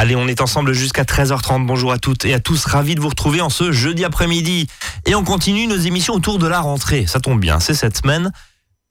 Allez, 0.00 0.14
on 0.14 0.28
est 0.28 0.40
ensemble 0.40 0.74
jusqu'à 0.74 1.02
13h30. 1.02 1.66
Bonjour 1.66 1.90
à 1.90 1.98
toutes 1.98 2.24
et 2.24 2.32
à 2.32 2.38
tous. 2.38 2.66
Ravi 2.66 2.94
de 2.94 3.00
vous 3.00 3.08
retrouver 3.08 3.40
en 3.40 3.50
ce 3.50 3.72
jeudi 3.72 4.04
après-midi. 4.04 4.68
Et 5.06 5.16
on 5.16 5.24
continue 5.24 5.66
nos 5.66 5.76
émissions 5.76 6.14
autour 6.14 6.38
de 6.38 6.46
la 6.46 6.60
rentrée. 6.60 7.04
Ça 7.08 7.18
tombe 7.18 7.40
bien, 7.40 7.58
c'est 7.58 7.74
cette 7.74 7.96
semaine. 7.96 8.30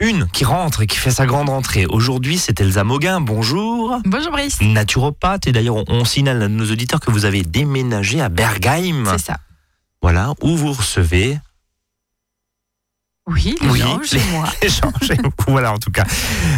Une 0.01 0.27
qui 0.27 0.43
rentre 0.43 0.81
et 0.81 0.85
qui 0.85 0.97
fait 0.97 1.11
sa 1.11 1.25
grande 1.25 1.47
rentrée. 1.47 1.85
Aujourd'hui, 1.85 2.37
c'est 2.37 2.59
Elsa 2.59 2.83
Moguin. 2.83 3.21
Bonjour. 3.21 4.01
Bonjour 4.03 4.33
Brice. 4.33 4.59
Naturopathe. 4.59 5.47
Et 5.47 5.53
d'ailleurs, 5.53 5.77
on, 5.77 5.85
on 5.87 6.03
signale 6.03 6.43
à 6.43 6.49
nos 6.49 6.69
auditeurs 6.69 6.99
que 6.99 7.09
vous 7.09 7.23
avez 7.23 7.41
déménagé 7.43 8.19
à 8.19 8.27
Bergheim. 8.27 9.05
C'est 9.11 9.27
ça. 9.27 9.37
Voilà, 10.01 10.33
où 10.41 10.57
vous 10.57 10.73
recevez 10.73 11.39
Oui, 13.27 13.55
les 13.61 13.69
Oui, 13.69 13.79
gens 13.79 14.01
chez 14.03 14.19
moi. 14.33 14.49
les 14.61 14.67
gens 14.67 14.91
chez 15.01 15.15
vous. 15.15 15.31
Voilà, 15.47 15.71
en 15.71 15.77
tout 15.77 15.89
cas. 15.89 16.03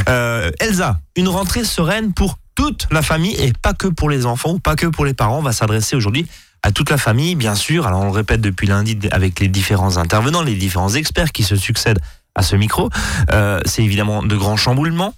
Euh, 0.10 0.50
Elsa, 0.60 1.02
une 1.16 1.28
rentrée 1.28 1.64
sereine 1.64 2.14
pour 2.14 2.40
toute 2.60 2.88
la 2.92 3.02
famille 3.02 3.36
et 3.36 3.54
pas 3.54 3.74
que 3.74 3.88
pour 3.88 4.10
les 4.10 4.26
enfants 4.26 4.60
pas 4.60 4.76
que 4.76 4.86
pour 4.86 5.06
les 5.06 5.14
parents. 5.14 5.38
On 5.38 5.42
va 5.42 5.54
s'adresser 5.54 5.96
aujourd'hui 5.96 6.28
à 6.62 6.74
toute 6.74 6.90
la 6.90 6.98
famille, 6.98 7.36
bien 7.36 7.56
sûr. 7.56 7.88
Alors, 7.88 8.02
on 8.02 8.08
le 8.08 8.12
répète 8.12 8.42
depuis 8.42 8.68
lundi 8.68 9.00
avec 9.12 9.40
les 9.40 9.48
différents 9.48 9.96
intervenants, 9.96 10.42
les 10.42 10.56
différents 10.56 10.94
experts 10.94 11.32
qui 11.32 11.44
se 11.44 11.56
succèdent 11.56 12.02
à 12.36 12.44
ce 12.44 12.58
micro. 12.58 12.90
Euh, 13.32 13.62
c'est 13.64 13.82
évidemment 13.82 14.24
de 14.24 14.36
grands 14.36 14.58
chamboulements, 14.58 15.14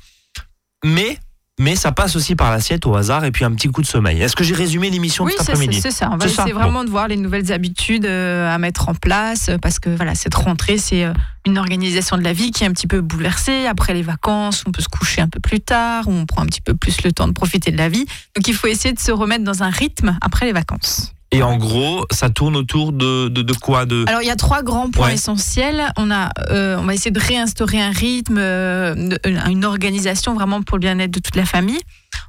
mais, 0.85 1.17
mais 1.61 1.75
ça 1.75 1.91
passe 1.91 2.15
aussi 2.15 2.35
par 2.35 2.49
l'assiette 2.49 2.88
au 2.88 2.95
hasard 2.95 3.23
et 3.23 3.31
puis 3.31 3.45
un 3.45 3.51
petit 3.51 3.67
coup 3.67 3.81
de 3.81 3.88
sommeil. 3.88 4.20
Est-ce 4.20 4.35
que 4.35 4.43
j'ai 4.43 4.55
résumé 4.55 4.89
l'émission 4.89 5.25
Oui, 5.25 5.33
de 5.33 5.38
cet 5.38 5.45
c'est 5.45 5.51
après-midi 5.51 5.79
c'est 5.79 5.91
ça. 5.91 6.09
On 6.11 6.17
va 6.17 6.25
essayer 6.25 6.53
vraiment 6.53 6.84
de 6.84 6.89
voir 6.89 7.07
les 7.07 7.17
nouvelles 7.17 7.51
habitudes 7.51 8.05
euh, 8.05 8.53
à 8.53 8.57
mettre 8.57 8.89
en 8.89 8.95
place 8.95 9.49
euh, 9.49 9.57
parce 9.59 9.77
que 9.77 9.89
voilà, 9.89 10.15
cette 10.15 10.34
rentrée, 10.34 10.79
c'est 10.79 11.05
euh, 11.05 11.13
une 11.45 11.59
organisation 11.59 12.17
de 12.17 12.23
la 12.23 12.34
vie 12.34 12.49
qui 12.49 12.63
est 12.63 12.67
un 12.67 12.71
petit 12.71 12.87
peu 12.87 13.01
bouleversée. 13.01 13.67
Après 13.67 13.93
les 13.93 14.01
vacances, 14.01 14.63
on 14.65 14.71
peut 14.71 14.81
se 14.81 14.89
coucher 14.89 15.21
un 15.21 15.27
peu 15.27 15.39
plus 15.39 15.59
tard, 15.59 16.07
on 16.07 16.25
prend 16.25 16.41
un 16.41 16.47
petit 16.47 16.61
peu 16.61 16.73
plus 16.73 17.03
le 17.03 17.11
temps 17.11 17.27
de 17.27 17.34
profiter 17.34 17.71
de 17.71 17.77
la 17.77 17.89
vie. 17.89 18.05
Donc 18.35 18.48
il 18.48 18.55
faut 18.55 18.67
essayer 18.67 18.93
de 18.93 18.99
se 18.99 19.12
remettre 19.12 19.43
dans 19.43 19.62
un 19.62 19.70
rythme 19.70 20.17
après 20.21 20.48
les 20.48 20.53
vacances. 20.53 21.13
Et 21.34 21.44
en 21.44 21.55
gros, 21.55 22.05
ça 22.12 22.30
tourne 22.30 22.58
autour 22.58 22.91
de, 22.91 23.29
de, 23.29 23.41
de 23.41 23.54
quoi 23.54 23.85
de... 23.85 24.04
Alors 24.07 24.21
il 24.21 24.27
y 24.27 24.32
a 24.32 24.35
trois 24.35 24.63
grands 24.63 24.90
points 24.91 25.07
Ouais. 25.07 25.13
essentiels. 25.13 25.82
On 25.98 26.12
a, 26.12 26.29
euh, 26.49 26.76
on 26.77 26.84
va 26.84 26.93
essayer 26.93 27.12
de 27.12 27.20
réinstaurer 27.21 27.82
un 27.82 27.91
rythme, 27.91 28.38
euh, 28.38 28.93
de- 28.96 29.20
une 29.49 29.63
organisation 29.63 30.34
vraiment 30.34 30.62
pour 30.62 30.76
le 30.77 30.82
bien-être 30.82 31.12
de 31.12 31.20
toute 31.21 31.38
la 31.38 31.46
famille. 31.46 31.79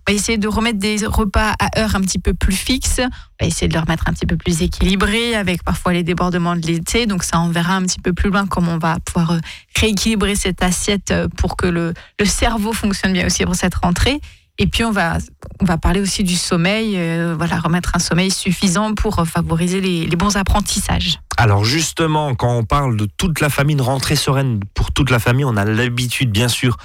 On 0.08 0.12
va 0.12 0.16
essayer 0.16 0.38
de 0.38 0.46
remettre 0.46 0.78
des 0.78 1.04
repas 1.04 1.54
à 1.58 1.80
heure 1.80 1.96
un 1.96 2.00
petit 2.00 2.20
peu 2.20 2.32
plus 2.32 2.54
fixes. 2.54 3.00
On 3.00 3.44
va 3.44 3.46
essayer 3.48 3.66
de 3.66 3.72
les 3.72 3.80
remettre 3.80 4.04
un 4.08 4.12
petit 4.12 4.26
peu 4.26 4.36
plus 4.36 4.62
équilibrés 4.62 5.34
avec 5.34 5.64
parfois 5.64 5.92
les 5.92 6.04
débordements 6.04 6.54
de 6.54 6.64
l'été. 6.64 7.06
Donc 7.06 7.24
ça, 7.24 7.40
on 7.40 7.48
verra 7.48 7.74
un 7.74 7.82
petit 7.82 8.00
peu 8.00 8.12
plus 8.12 8.30
loin 8.30 8.46
comment 8.46 8.74
on 8.74 8.78
va 8.78 8.98
pouvoir 9.04 9.32
euh, 9.32 9.38
rééquilibrer 9.80 10.36
cette 10.36 10.62
assiette 10.62 11.10
euh, 11.10 11.26
pour 11.36 11.56
que 11.56 11.66
le, 11.66 11.92
le 12.20 12.24
cerveau 12.24 12.72
fonctionne 12.72 13.12
bien 13.12 13.26
aussi 13.26 13.44
pour 13.44 13.56
cette 13.56 13.74
rentrée. 13.74 14.20
Et 14.58 14.66
puis 14.66 14.84
on 14.84 14.90
va, 14.90 15.16
on 15.60 15.64
va 15.64 15.78
parler 15.78 16.00
aussi 16.00 16.22
du 16.24 16.36
sommeil, 16.36 16.94
euh, 16.96 17.34
voilà, 17.36 17.58
remettre 17.58 17.92
un 17.94 17.98
sommeil 17.98 18.30
suffisant 18.30 18.94
pour 18.94 19.18
euh, 19.18 19.24
favoriser 19.24 19.80
les- 19.80 20.06
les 20.06 20.16
bons 20.16 20.36
apprentissages. 20.36 21.18
Alors 21.38 21.64
justement, 21.64 22.34
quand 22.34 22.54
on 22.54 22.62
parle 22.62 22.96
de 22.98 23.08
toute 23.16 23.40
la 23.40 23.48
famille, 23.48 23.74
de 23.74 23.82
rentrée 23.82 24.14
sereine 24.16 24.60
pour 24.74 24.92
toute 24.92 25.10
la 25.10 25.18
famille, 25.18 25.46
on 25.46 25.56
a 25.56 25.64
l'habitude 25.64 26.30
bien 26.30 26.48
sûr 26.48 26.76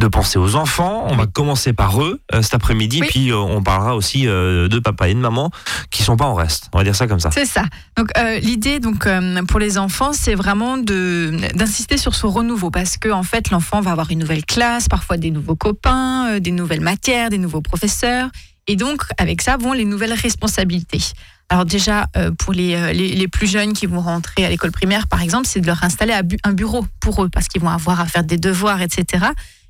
de 0.00 0.08
penser 0.08 0.38
aux 0.40 0.56
enfants. 0.56 1.06
On 1.08 1.14
va 1.14 1.26
commencer 1.26 1.72
par 1.72 2.02
eux 2.02 2.20
euh, 2.34 2.42
cet 2.42 2.54
après-midi, 2.54 2.98
Oui. 3.02 3.06
puis 3.08 3.30
euh, 3.30 3.36
on 3.38 3.62
parlera 3.62 3.94
aussi 3.94 4.22
de 4.24 4.78
papa 4.80 5.08
et 5.08 5.14
de 5.14 5.20
maman 5.20 5.50
qui 5.90 6.02
sont 6.02 6.16
pas 6.16 6.26
en 6.26 6.34
reste. 6.34 6.68
On 6.74 6.78
va 6.78 6.84
dire 6.84 6.96
ça 6.96 7.06
comme 7.06 7.20
ça. 7.20 7.30
C'est 7.30 7.46
ça. 7.46 7.64
Donc 7.96 8.08
l'idée 8.42 8.80
donc 8.80 9.06
pour 9.46 9.60
les 9.60 9.78
enfants, 9.78 10.12
c'est 10.12 10.34
vraiment 10.34 10.76
de 10.76 11.32
d'insister 11.54 11.96
sur 11.96 12.14
ce 12.16 12.26
renouveau 12.26 12.70
parce 12.70 12.96
que 12.96 13.10
en 13.10 13.22
fait 13.22 13.50
l'enfant 13.50 13.80
va 13.80 13.92
avoir 13.92 14.10
une 14.10 14.18
nouvelle 14.18 14.44
classe, 14.44 14.88
parfois 14.88 15.16
des 15.16 15.30
nouveaux 15.30 15.56
copains, 15.56 16.40
des 16.40 16.50
nouvelles 16.50 16.80
matières, 16.80 17.11
des 17.30 17.38
nouveaux 17.38 17.60
professeurs 17.62 18.28
et 18.66 18.76
donc 18.76 19.02
avec 19.18 19.42
ça 19.42 19.56
vont 19.56 19.72
les 19.72 19.84
nouvelles 19.84 20.12
responsabilités. 20.14 21.02
Alors 21.48 21.64
déjà 21.66 22.06
euh, 22.16 22.30
pour 22.38 22.52
les, 22.52 22.74
euh, 22.74 22.92
les 22.92 23.08
les 23.14 23.28
plus 23.28 23.46
jeunes 23.46 23.72
qui 23.72 23.86
vont 23.86 24.00
rentrer 24.00 24.44
à 24.44 24.48
l'école 24.48 24.72
primaire 24.72 25.06
par 25.08 25.20
exemple, 25.22 25.46
c'est 25.46 25.60
de 25.60 25.66
leur 25.66 25.82
installer 25.84 26.12
un 26.14 26.22
bu- 26.22 26.38
un 26.44 26.52
bureau 26.52 26.84
pour 27.00 27.22
eux 27.22 27.28
parce 27.28 27.46
qu'ils 27.48 27.60
vont 27.60 27.68
avoir 27.70 28.00
à 28.00 28.06
faire 28.06 28.24
des 28.24 28.38
devoirs 28.38 28.80
etc. 28.80 29.26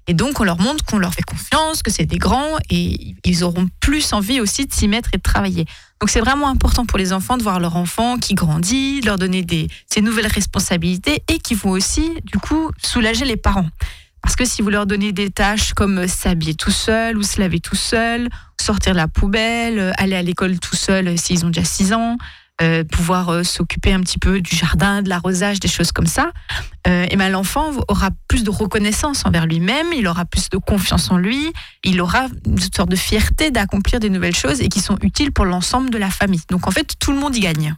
Et 0.08 0.14
donc, 0.14 0.40
on 0.40 0.44
leur 0.44 0.60
montre 0.60 0.84
qu'on 0.84 0.98
leur 0.98 1.14
fait 1.14 1.22
confiance, 1.22 1.80
que 1.80 1.92
c'est 1.92 2.06
des 2.06 2.18
grands, 2.18 2.58
et 2.70 3.14
ils 3.24 3.44
auront 3.44 3.68
plus 3.78 4.12
envie 4.12 4.40
aussi 4.40 4.66
de 4.66 4.72
s'y 4.72 4.88
mettre 4.88 5.10
et 5.12 5.16
de 5.18 5.22
travailler. 5.22 5.64
Donc 6.00 6.10
c'est 6.10 6.18
vraiment 6.18 6.48
important 6.48 6.84
pour 6.86 6.98
les 6.98 7.12
enfants 7.12 7.36
de 7.36 7.44
voir 7.44 7.60
leur 7.60 7.76
enfant 7.76 8.18
qui 8.18 8.34
grandit, 8.34 9.00
leur 9.02 9.16
donner 9.16 9.44
des, 9.44 9.68
ces 9.86 10.00
nouvelles 10.00 10.26
responsabilités 10.26 11.22
et 11.28 11.38
qui 11.38 11.54
vont 11.54 11.70
aussi, 11.70 12.10
du 12.24 12.38
coup, 12.40 12.72
soulager 12.82 13.24
les 13.24 13.36
parents. 13.36 13.68
Parce 14.22 14.36
que 14.36 14.44
si 14.44 14.62
vous 14.62 14.70
leur 14.70 14.86
donnez 14.86 15.12
des 15.12 15.30
tâches 15.30 15.74
comme 15.74 16.06
s'habiller 16.06 16.54
tout 16.54 16.70
seul 16.70 17.18
ou 17.18 17.22
se 17.22 17.40
laver 17.40 17.60
tout 17.60 17.76
seul, 17.76 18.28
sortir 18.60 18.94
la 18.94 19.08
poubelle, 19.08 19.92
aller 19.98 20.14
à 20.14 20.22
l'école 20.22 20.58
tout 20.60 20.76
seul 20.76 21.18
s'ils 21.18 21.44
ont 21.44 21.48
déjà 21.48 21.64
6 21.64 21.92
ans, 21.92 22.16
euh, 22.60 22.84
pouvoir 22.84 23.30
euh, 23.30 23.42
s'occuper 23.42 23.92
un 23.92 24.00
petit 24.00 24.18
peu 24.18 24.40
du 24.40 24.54
jardin, 24.54 25.02
de 25.02 25.08
l'arrosage, 25.08 25.58
des 25.58 25.68
choses 25.68 25.90
comme 25.90 26.06
ça, 26.06 26.30
euh, 26.86 27.06
et 27.10 27.16
ben 27.16 27.28
l'enfant 27.28 27.72
aura 27.88 28.10
plus 28.28 28.44
de 28.44 28.50
reconnaissance 28.50 29.24
envers 29.24 29.46
lui-même, 29.46 29.86
il 29.96 30.06
aura 30.06 30.26
plus 30.26 30.48
de 30.48 30.58
confiance 30.58 31.10
en 31.10 31.16
lui, 31.16 31.52
il 31.82 32.00
aura 32.00 32.26
une 32.46 32.58
sorte 32.60 32.90
de 32.90 32.96
fierté 32.96 33.50
d'accomplir 33.50 33.98
des 33.98 34.10
nouvelles 34.10 34.36
choses 34.36 34.60
et 34.60 34.68
qui 34.68 34.80
sont 34.80 34.96
utiles 35.02 35.32
pour 35.32 35.44
l'ensemble 35.44 35.90
de 35.90 35.98
la 35.98 36.10
famille. 36.10 36.42
Donc 36.50 36.68
en 36.68 36.70
fait, 36.70 36.92
tout 37.00 37.10
le 37.12 37.18
monde 37.18 37.34
y 37.34 37.40
gagne. 37.40 37.74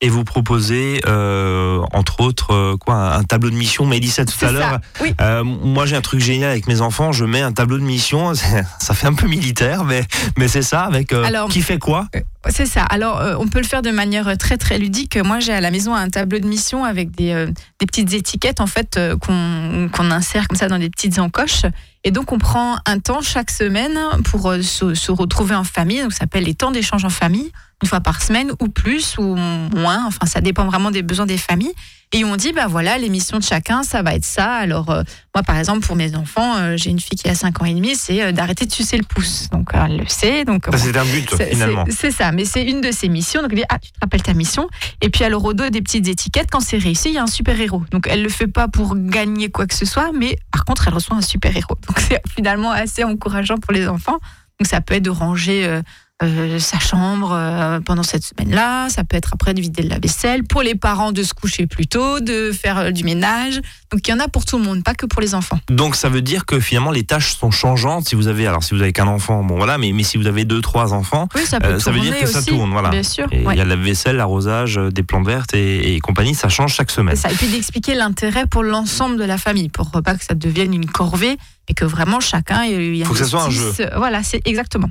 Et 0.00 0.10
vous 0.10 0.22
proposez, 0.22 1.00
euh, 1.08 1.80
entre 1.92 2.20
autres, 2.20 2.52
euh, 2.54 2.76
quoi, 2.76 3.16
un 3.16 3.24
tableau 3.24 3.50
de 3.50 3.56
mission. 3.56 3.84
Mais 3.84 3.98
dit 3.98 4.10
ça 4.10 4.24
tout 4.24 4.44
à 4.44 4.52
l'heure. 4.52 4.78
oui. 5.00 5.12
Euh, 5.20 5.42
moi, 5.42 5.86
j'ai 5.86 5.96
un 5.96 6.00
truc 6.00 6.20
génial 6.20 6.52
avec 6.52 6.68
mes 6.68 6.80
enfants. 6.80 7.10
Je 7.10 7.24
mets 7.24 7.40
un 7.42 7.50
tableau 7.52 7.78
de 7.78 7.82
mission. 7.82 8.32
Ça 8.78 8.94
fait 8.94 9.08
un 9.08 9.14
peu 9.14 9.26
militaire, 9.26 9.82
mais 9.84 10.04
mais 10.38 10.46
c'est 10.46 10.62
ça. 10.62 10.82
Avec 10.82 11.12
Alors- 11.12 11.48
qui 11.48 11.62
fait 11.62 11.78
quoi? 11.80 12.06
C'est 12.48 12.66
ça. 12.66 12.82
Alors, 12.84 13.20
on 13.40 13.48
peut 13.48 13.58
le 13.58 13.66
faire 13.66 13.82
de 13.82 13.90
manière 13.90 14.38
très 14.38 14.56
très 14.56 14.78
ludique. 14.78 15.16
Moi, 15.22 15.40
j'ai 15.40 15.52
à 15.52 15.60
la 15.60 15.70
maison 15.72 15.94
un 15.94 16.08
tableau 16.08 16.38
de 16.38 16.46
mission 16.46 16.84
avec 16.84 17.10
des, 17.10 17.46
des 17.80 17.86
petites 17.86 18.14
étiquettes 18.14 18.60
en 18.60 18.66
fait 18.68 18.98
qu'on 19.20 19.90
qu'on 19.92 20.10
insère 20.12 20.46
comme 20.46 20.56
ça 20.56 20.68
dans 20.68 20.78
des 20.78 20.88
petites 20.88 21.18
encoches. 21.18 21.62
Et 22.04 22.12
donc, 22.12 22.30
on 22.30 22.38
prend 22.38 22.76
un 22.86 23.00
temps 23.00 23.20
chaque 23.20 23.50
semaine 23.50 23.98
pour 24.24 24.54
se, 24.62 24.94
se 24.94 25.10
retrouver 25.12 25.56
en 25.56 25.64
famille. 25.64 26.00
Donc, 26.00 26.12
ça 26.12 26.20
s'appelle 26.20 26.44
les 26.44 26.54
temps 26.54 26.70
d'échange 26.70 27.04
en 27.04 27.10
famille, 27.10 27.50
une 27.82 27.88
fois 27.88 28.00
par 28.00 28.22
semaine 28.22 28.50
ou 28.60 28.68
plus 28.68 29.16
ou 29.18 29.34
moins. 29.36 30.04
Enfin, 30.06 30.26
ça 30.26 30.40
dépend 30.40 30.64
vraiment 30.66 30.90
des 30.90 31.02
besoins 31.02 31.26
des 31.26 31.38
familles. 31.38 31.72
Et 32.12 32.24
on 32.24 32.36
dit, 32.36 32.52
bah 32.54 32.66
voilà, 32.68 32.96
les 32.96 33.10
missions 33.10 33.38
de 33.38 33.42
chacun, 33.42 33.82
ça 33.82 34.00
va 34.02 34.14
être 34.14 34.24
ça. 34.24 34.54
Alors, 34.54 34.88
euh, 34.88 35.02
moi, 35.34 35.42
par 35.42 35.58
exemple, 35.58 35.86
pour 35.86 35.94
mes 35.94 36.16
enfants, 36.16 36.56
euh, 36.56 36.74
j'ai 36.78 36.88
une 36.88 36.98
fille 37.00 37.18
qui 37.18 37.28
a 37.28 37.34
5 37.34 37.60
ans 37.60 37.66
et 37.66 37.74
demi, 37.74 37.94
c'est 37.96 38.22
euh, 38.22 38.32
d'arrêter 38.32 38.64
de 38.64 38.72
sucer 38.72 38.96
le 38.96 39.04
pouce. 39.04 39.50
Donc, 39.50 39.68
elle 39.74 39.98
le 39.98 40.06
sait. 40.08 40.46
Donc, 40.46 40.70
bon, 40.70 40.76
C'est 40.78 40.96
un 40.96 41.04
but 41.04 41.28
finalement. 41.50 41.84
c'est- 41.90 42.10
ça, 42.10 42.32
mais 42.32 42.46
c'est 42.46 42.62
une 42.64 42.80
de 42.80 42.90
ses 42.92 43.10
missions. 43.10 43.42
Donc, 43.42 43.50
elle 43.52 43.58
dit, 43.58 43.64
ah, 43.68 43.78
tu 43.78 43.92
te 43.92 43.98
rappelles 44.00 44.22
ta 44.22 44.32
mission? 44.32 44.68
Et 45.02 45.10
puis, 45.10 45.22
alors, 45.22 45.44
au 45.44 45.52
dos 45.52 45.68
des 45.68 45.82
petites 45.82 46.08
étiquettes, 46.08 46.48
quand 46.50 46.60
c'est 46.60 46.78
réussi, 46.78 47.10
il 47.10 47.14
y 47.16 47.18
a 47.18 47.22
un 47.24 47.26
super-héros. 47.26 47.82
Donc, 47.90 48.06
elle 48.08 48.22
le 48.22 48.30
fait 48.30 48.46
pas 48.48 48.68
pour 48.68 48.96
gagner 48.96 49.50
quoi 49.50 49.66
que 49.66 49.74
ce 49.74 49.84
soit, 49.84 50.10
mais 50.18 50.38
par 50.50 50.64
contre, 50.64 50.88
elle 50.88 50.94
reçoit 50.94 51.16
un 51.18 51.20
super-héros. 51.20 51.76
Donc, 51.86 52.00
c'est 52.08 52.22
finalement 52.34 52.70
assez 52.70 53.04
encourageant 53.04 53.58
pour 53.58 53.72
les 53.74 53.86
enfants. 53.86 54.18
Donc, 54.58 54.66
ça 54.66 54.80
peut 54.80 54.94
être 54.94 55.04
de 55.04 55.10
ranger 55.10 55.80
euh, 56.22 56.58
sa 56.58 56.78
chambre 56.80 57.30
euh, 57.32 57.80
pendant 57.80 58.02
cette 58.02 58.24
semaine-là. 58.24 58.88
Ça 58.88 59.04
peut 59.04 59.16
être 59.16 59.30
après 59.34 59.54
de 59.54 59.60
vider 59.60 59.82
la 59.82 59.98
vaisselle. 59.98 60.42
Pour 60.44 60.62
les 60.62 60.74
parents, 60.74 61.12
de 61.12 61.22
se 61.22 61.32
coucher 61.32 61.66
plus 61.66 61.86
tôt, 61.86 62.18
de 62.20 62.50
faire 62.50 62.78
euh, 62.78 62.90
du 62.90 63.04
ménage. 63.04 63.60
Donc, 63.92 64.06
il 64.06 64.10
y 64.10 64.14
en 64.14 64.18
a 64.18 64.26
pour 64.26 64.44
tout 64.44 64.58
le 64.58 64.64
monde, 64.64 64.82
pas 64.82 64.94
que 64.94 65.06
pour 65.06 65.20
les 65.20 65.34
enfants. 65.34 65.60
Donc 65.70 65.94
ça 65.94 66.08
veut 66.08 66.22
dire 66.22 66.44
que 66.44 66.58
finalement 66.60 66.90
les 66.90 67.04
tâches 67.04 67.36
sont 67.36 67.50
changeantes. 67.50 68.08
Si 68.08 68.14
vous 68.14 68.26
avez 68.26 68.46
alors 68.46 68.62
si 68.62 68.74
vous 68.74 68.82
avez 68.82 68.92
qu'un 68.92 69.06
enfant, 69.06 69.44
bon 69.44 69.56
voilà, 69.56 69.78
mais 69.78 69.92
mais 69.92 70.02
si 70.02 70.18
vous 70.18 70.26
avez 70.26 70.44
deux 70.44 70.60
trois 70.60 70.92
enfants, 70.92 71.28
Oui, 71.34 71.42
ça 71.46 71.60
peut 71.60 71.78
ça 71.78 71.90
veut 71.90 72.00
dire 72.00 72.18
que 72.18 72.26
ça 72.26 72.42
tourne, 72.42 72.70
voilà. 72.70 72.90
Bien 72.90 73.02
sûr. 73.02 73.26
et 73.30 73.40
il 73.40 73.46
ouais. 73.46 73.56
y 73.56 73.60
a 73.60 73.64
la 73.64 73.76
vaisselle, 73.76 74.16
l'arrosage, 74.16 74.76
des 74.76 75.02
plantes 75.02 75.26
vertes 75.26 75.54
et, 75.54 75.94
et 75.94 76.00
compagnie, 76.00 76.34
ça 76.34 76.48
change 76.48 76.74
chaque 76.74 76.90
semaine. 76.90 77.16
Ça. 77.16 77.30
Et 77.30 77.34
puis 77.34 77.46
d'expliquer 77.48 77.94
l'intérêt 77.94 78.46
pour 78.46 78.62
l'ensemble 78.62 79.16
de 79.18 79.24
la 79.24 79.38
famille, 79.38 79.68
pour 79.68 79.90
pas 79.90 80.14
que 80.16 80.24
ça 80.24 80.34
devienne 80.34 80.74
une 80.74 80.86
corvée 80.86 81.38
et 81.68 81.74
que 81.74 81.84
vraiment 81.84 82.20
chacun 82.20 82.64
y 82.64 82.98
y 82.98 83.04
Faut 83.04 83.12
que 83.12 83.18
ça 83.20 83.24
soit 83.26 83.42
un 83.42 83.46
investisse. 83.46 83.86
Voilà, 83.96 84.22
c'est 84.22 84.42
exactement. 84.46 84.90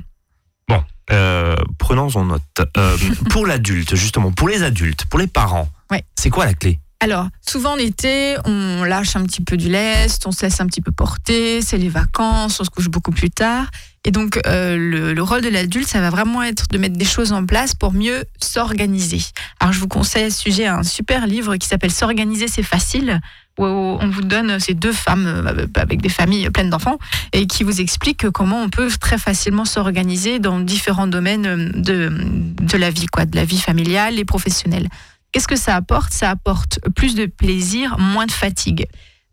Euh, 1.10 1.56
prenons 1.78 2.08
en 2.16 2.24
note. 2.24 2.42
Euh, 2.76 2.96
pour 3.30 3.46
l'adulte, 3.46 3.94
justement, 3.94 4.32
pour 4.32 4.48
les 4.48 4.62
adultes, 4.62 5.04
pour 5.06 5.18
les 5.18 5.26
parents, 5.26 5.68
Ouais. 5.90 6.04
c'est 6.16 6.30
quoi 6.30 6.44
la 6.44 6.54
clé? 6.54 6.78
Alors, 7.00 7.28
souvent 7.46 7.74
en 7.74 7.76
été, 7.76 8.36
on 8.44 8.82
lâche 8.82 9.14
un 9.14 9.22
petit 9.22 9.40
peu 9.40 9.56
du 9.56 9.68
lest, 9.68 10.26
on 10.26 10.32
se 10.32 10.42
laisse 10.42 10.60
un 10.60 10.66
petit 10.66 10.80
peu 10.80 10.90
porter, 10.90 11.62
c'est 11.62 11.78
les 11.78 11.88
vacances, 11.88 12.58
on 12.58 12.64
se 12.64 12.70
couche 12.70 12.88
beaucoup 12.88 13.12
plus 13.12 13.30
tard. 13.30 13.66
Et 14.04 14.10
donc, 14.10 14.40
euh, 14.46 14.76
le, 14.76 15.12
le 15.12 15.22
rôle 15.22 15.42
de 15.42 15.48
l'adulte, 15.48 15.86
ça 15.86 16.00
va 16.00 16.10
vraiment 16.10 16.42
être 16.42 16.66
de 16.68 16.76
mettre 16.76 16.96
des 16.96 17.04
choses 17.04 17.32
en 17.32 17.46
place 17.46 17.74
pour 17.74 17.92
mieux 17.92 18.24
s'organiser. 18.40 19.20
Alors, 19.60 19.72
je 19.72 19.78
vous 19.78 19.86
conseille 19.86 20.24
à 20.24 20.30
ce 20.30 20.40
sujet 20.40 20.66
un 20.66 20.82
super 20.82 21.28
livre 21.28 21.54
qui 21.54 21.68
s'appelle 21.68 21.92
S'organiser, 21.92 22.48
c'est 22.48 22.64
facile, 22.64 23.20
où 23.58 23.64
on 23.64 24.08
vous 24.08 24.22
donne 24.22 24.58
ces 24.58 24.74
deux 24.74 24.92
femmes 24.92 25.26
euh, 25.26 25.66
avec 25.76 26.02
des 26.02 26.08
familles 26.08 26.50
pleines 26.50 26.70
d'enfants 26.70 26.98
et 27.32 27.46
qui 27.46 27.62
vous 27.62 27.80
expliquent 27.80 28.28
comment 28.30 28.60
on 28.60 28.70
peut 28.70 28.90
très 29.00 29.18
facilement 29.18 29.64
s'organiser 29.64 30.40
dans 30.40 30.58
différents 30.58 31.06
domaines 31.06 31.70
de, 31.80 32.10
de 32.10 32.76
la 32.76 32.90
vie, 32.90 33.06
quoi, 33.06 33.24
de 33.24 33.36
la 33.36 33.44
vie 33.44 33.60
familiale 33.60 34.18
et 34.18 34.24
professionnelle. 34.24 34.88
Qu'est-ce 35.32 35.48
que 35.48 35.56
ça 35.56 35.76
apporte? 35.76 36.12
Ça 36.12 36.30
apporte 36.30 36.80
plus 36.94 37.14
de 37.14 37.26
plaisir, 37.26 37.98
moins 37.98 38.26
de 38.26 38.32
fatigue. 38.32 38.86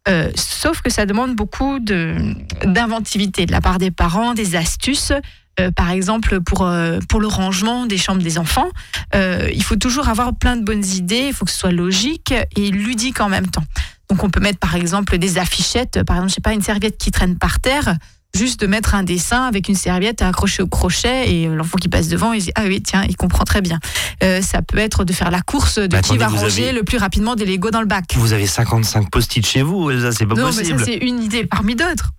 Euh, 0.08 0.30
sauf 0.36 0.82
que 0.82 0.92
ça 0.92 1.06
demande 1.06 1.36
beaucoup 1.36 1.80
d'inventivité 1.80 3.46
de, 3.46 3.52
la 3.52 3.62
part 3.62 3.78
des 3.78 3.92
parents, 3.92 4.34
des 4.34 4.56
astuces 4.56 5.14
Euh, 5.58 5.72
par 5.72 5.90
exemple, 5.90 6.42
pour, 6.42 6.64
euh, 6.64 7.00
pour 7.08 7.22
le 7.22 7.28
rangement 7.28 7.86
des 7.86 7.98
chambres 7.98 8.22
des 8.22 8.38
enfants, 8.38 8.70
il 9.14 9.64
faut 9.64 9.78
toujours 9.78 10.10
avoir 10.10 10.36
plein 10.36 10.58
de 10.58 10.66
bonnes 10.66 10.84
idées, 10.84 11.28
il 11.30 11.34
faut 11.34 11.46
que 11.46 11.52
ce 11.52 11.58
soit 11.58 11.72
logique 11.72 12.34
et 12.58 12.72
ludique 12.72 13.22
en 13.22 13.30
même 13.30 13.48
temps. 13.48 13.64
Donc 14.10 14.22
on 14.26 14.30
peut 14.30 14.42
mettre 14.42 14.60
par 14.60 14.76
exemple 14.76 15.18
des 15.18 15.38
affichettes, 15.38 16.04
par 16.04 16.18
exemple, 16.18 16.32
je 16.32 16.36
sais 16.36 16.42
pas, 16.42 16.52
une 16.52 16.62
serviette 16.62 16.98
qui 16.98 17.10
traîne 17.10 17.38
par 17.38 17.62
terre, 17.62 17.96
juste 18.36 18.60
de 18.60 18.68
mettre 18.68 18.94
un 18.96 19.04
dessin 19.04 19.44
avec 19.44 19.70
une 19.70 19.76
serviette 19.76 20.22
accrochée 20.22 20.62
au 20.64 20.68
crochet 20.68 21.32
et 21.34 21.48
l'enfant 21.48 21.78
qui 21.78 21.88
passe 21.90 22.08
devant, 22.08 22.34
il 22.34 22.42
dit 22.42 22.52
ah 22.56 22.64
oui 22.66 22.82
tiens, 22.82 23.04
il 23.08 23.16
comprend 23.16 23.44
très 23.46 23.62
bien. 23.62 23.80
Euh, 24.24 24.42
ça 24.42 24.62
peut 24.62 24.78
être 24.78 25.04
de 25.06 25.14
faire 25.14 25.32
la 25.32 25.42
course 25.42 25.80
de 25.80 25.88
qui 26.02 26.18
va 26.18 26.26
attendez, 26.26 26.40
ranger 26.42 26.64
avez- 26.70 26.72
le 26.74 26.84
plus 26.84 26.98
rapidement 26.98 27.36
des 27.36 27.46
Legos 27.46 27.72
dans 27.72 27.82
le 27.82 27.88
bac. 27.88 28.06
Vous 28.16 28.34
avez 28.34 28.48
55 28.48 29.10
post-it 29.10 29.46
chez 29.46 29.62
vous, 29.62 29.90
Elsa, 29.92 30.12
c'est 30.12 30.26
pas 30.26 30.36
non, 30.36 30.48
mais 30.48 30.58
possible. 30.58 30.80
ça 30.80 30.86
c'est 30.86 30.98
une 30.98 31.22
idée 31.24 31.46
parmi 31.46 31.76
d'autres. 31.76 32.12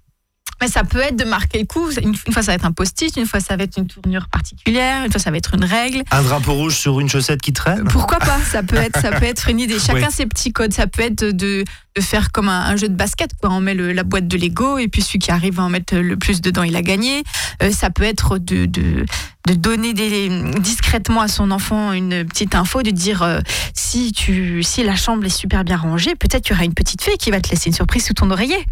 Mais 0.61 0.69
ça 0.69 0.85
peut 0.85 1.01
être 1.01 1.17
de 1.17 1.25
marquer 1.25 1.59
le 1.59 1.67
coup. 1.67 1.91
Une, 1.91 2.15
une 2.27 2.33
fois 2.33 2.43
ça 2.43 2.53
va 2.53 2.55
être 2.55 2.65
un 2.65 2.73
post-it, 2.73 3.15
une 3.17 3.27
fois 3.27 3.41
ça 3.41 3.57
va 3.57 3.65
être 3.65 3.77
une 3.79 3.87
tournure 3.87 4.27
particulière, 4.29 5.05
une 5.05 5.11
fois 5.13 5.21
ça 5.21 5.31
va 5.31 5.37
être 5.37 5.55
une 5.55 5.65
règle. 5.65 6.03
Un 6.11 6.23
drapeau 6.23 6.55
rouge 6.55 6.77
sur 6.77 6.99
une 7.01 7.09
chaussette 7.09 7.41
qui 7.43 7.53
traîne? 7.53 7.85
Pourquoi 7.85 8.19
pas? 8.19 8.39
Ça 8.51 8.63
peut 8.63 8.77
être, 8.77 8.99
ça 9.01 9.11
peut 9.13 9.27
être 9.27 9.49
une 9.49 9.61
idée. 9.61 9.79
Chacun 9.87 10.07
Oui. 10.07 10.13
ses 10.13 10.27
petits 10.27 10.53
codes. 10.53 10.73
Ça 10.73 10.87
peut 10.87 11.03
être 11.03 11.25
de, 11.25 11.65
de 11.97 12.01
faire 12.01 12.33
comme 12.33 12.49
un, 12.49 12.61
un 12.63 12.77
jeu 12.77 12.89
de 12.89 12.95
basket. 12.95 13.31
Quoi. 13.41 13.51
On 13.51 13.61
met 13.61 13.75
le- 13.75 13.93
la 13.93 14.03
boîte 14.03 14.29
de 14.29 14.37
Lego 14.39 14.79
et 14.79 14.89
puis 14.89 15.03
celui 15.03 15.19
qui 15.19 15.31
arrive 15.31 15.61
à 15.61 15.65
en 15.65 15.69
mettre 15.69 15.95
le 15.97 16.17
plus 16.17 16.41
dedans, 16.41 16.63
il 16.63 16.75
a 16.77 16.83
gagné. 16.83 17.23
Euh, 17.63 17.71
ça 17.71 17.91
peut 17.91 18.05
être 18.05 18.39
de, 18.39 18.65
de, 18.67 19.05
de 19.47 19.55
donner 19.55 19.93
des, 19.93 20.29
discrètement 20.59 21.21
à 21.21 21.29
son 21.29 21.51
enfant 21.51 21.93
une 21.93 22.25
petite 22.25 22.55
info, 22.55 22.83
de 22.83 22.91
dire 22.91 23.23
euh, 23.23 23.41
si, 23.75 24.13
tu, 24.13 24.63
si 24.63 24.83
la 24.85 24.97
chambre 24.97 25.25
est 25.27 25.29
super 25.29 25.65
bien 25.65 25.77
rangée, 25.77 26.15
peut-être 26.15 26.45
qu'il 26.45 26.53
y 26.53 26.57
aura 26.57 26.65
une 26.65 26.75
petite 26.75 27.03
fée 27.03 27.17
qui 27.19 27.31
va 27.31 27.41
te 27.41 27.51
laisser 27.51 27.69
une 27.69 27.75
surprise 27.77 28.05
sous 28.07 28.15
ton 28.15 28.31
oreiller. 28.31 28.65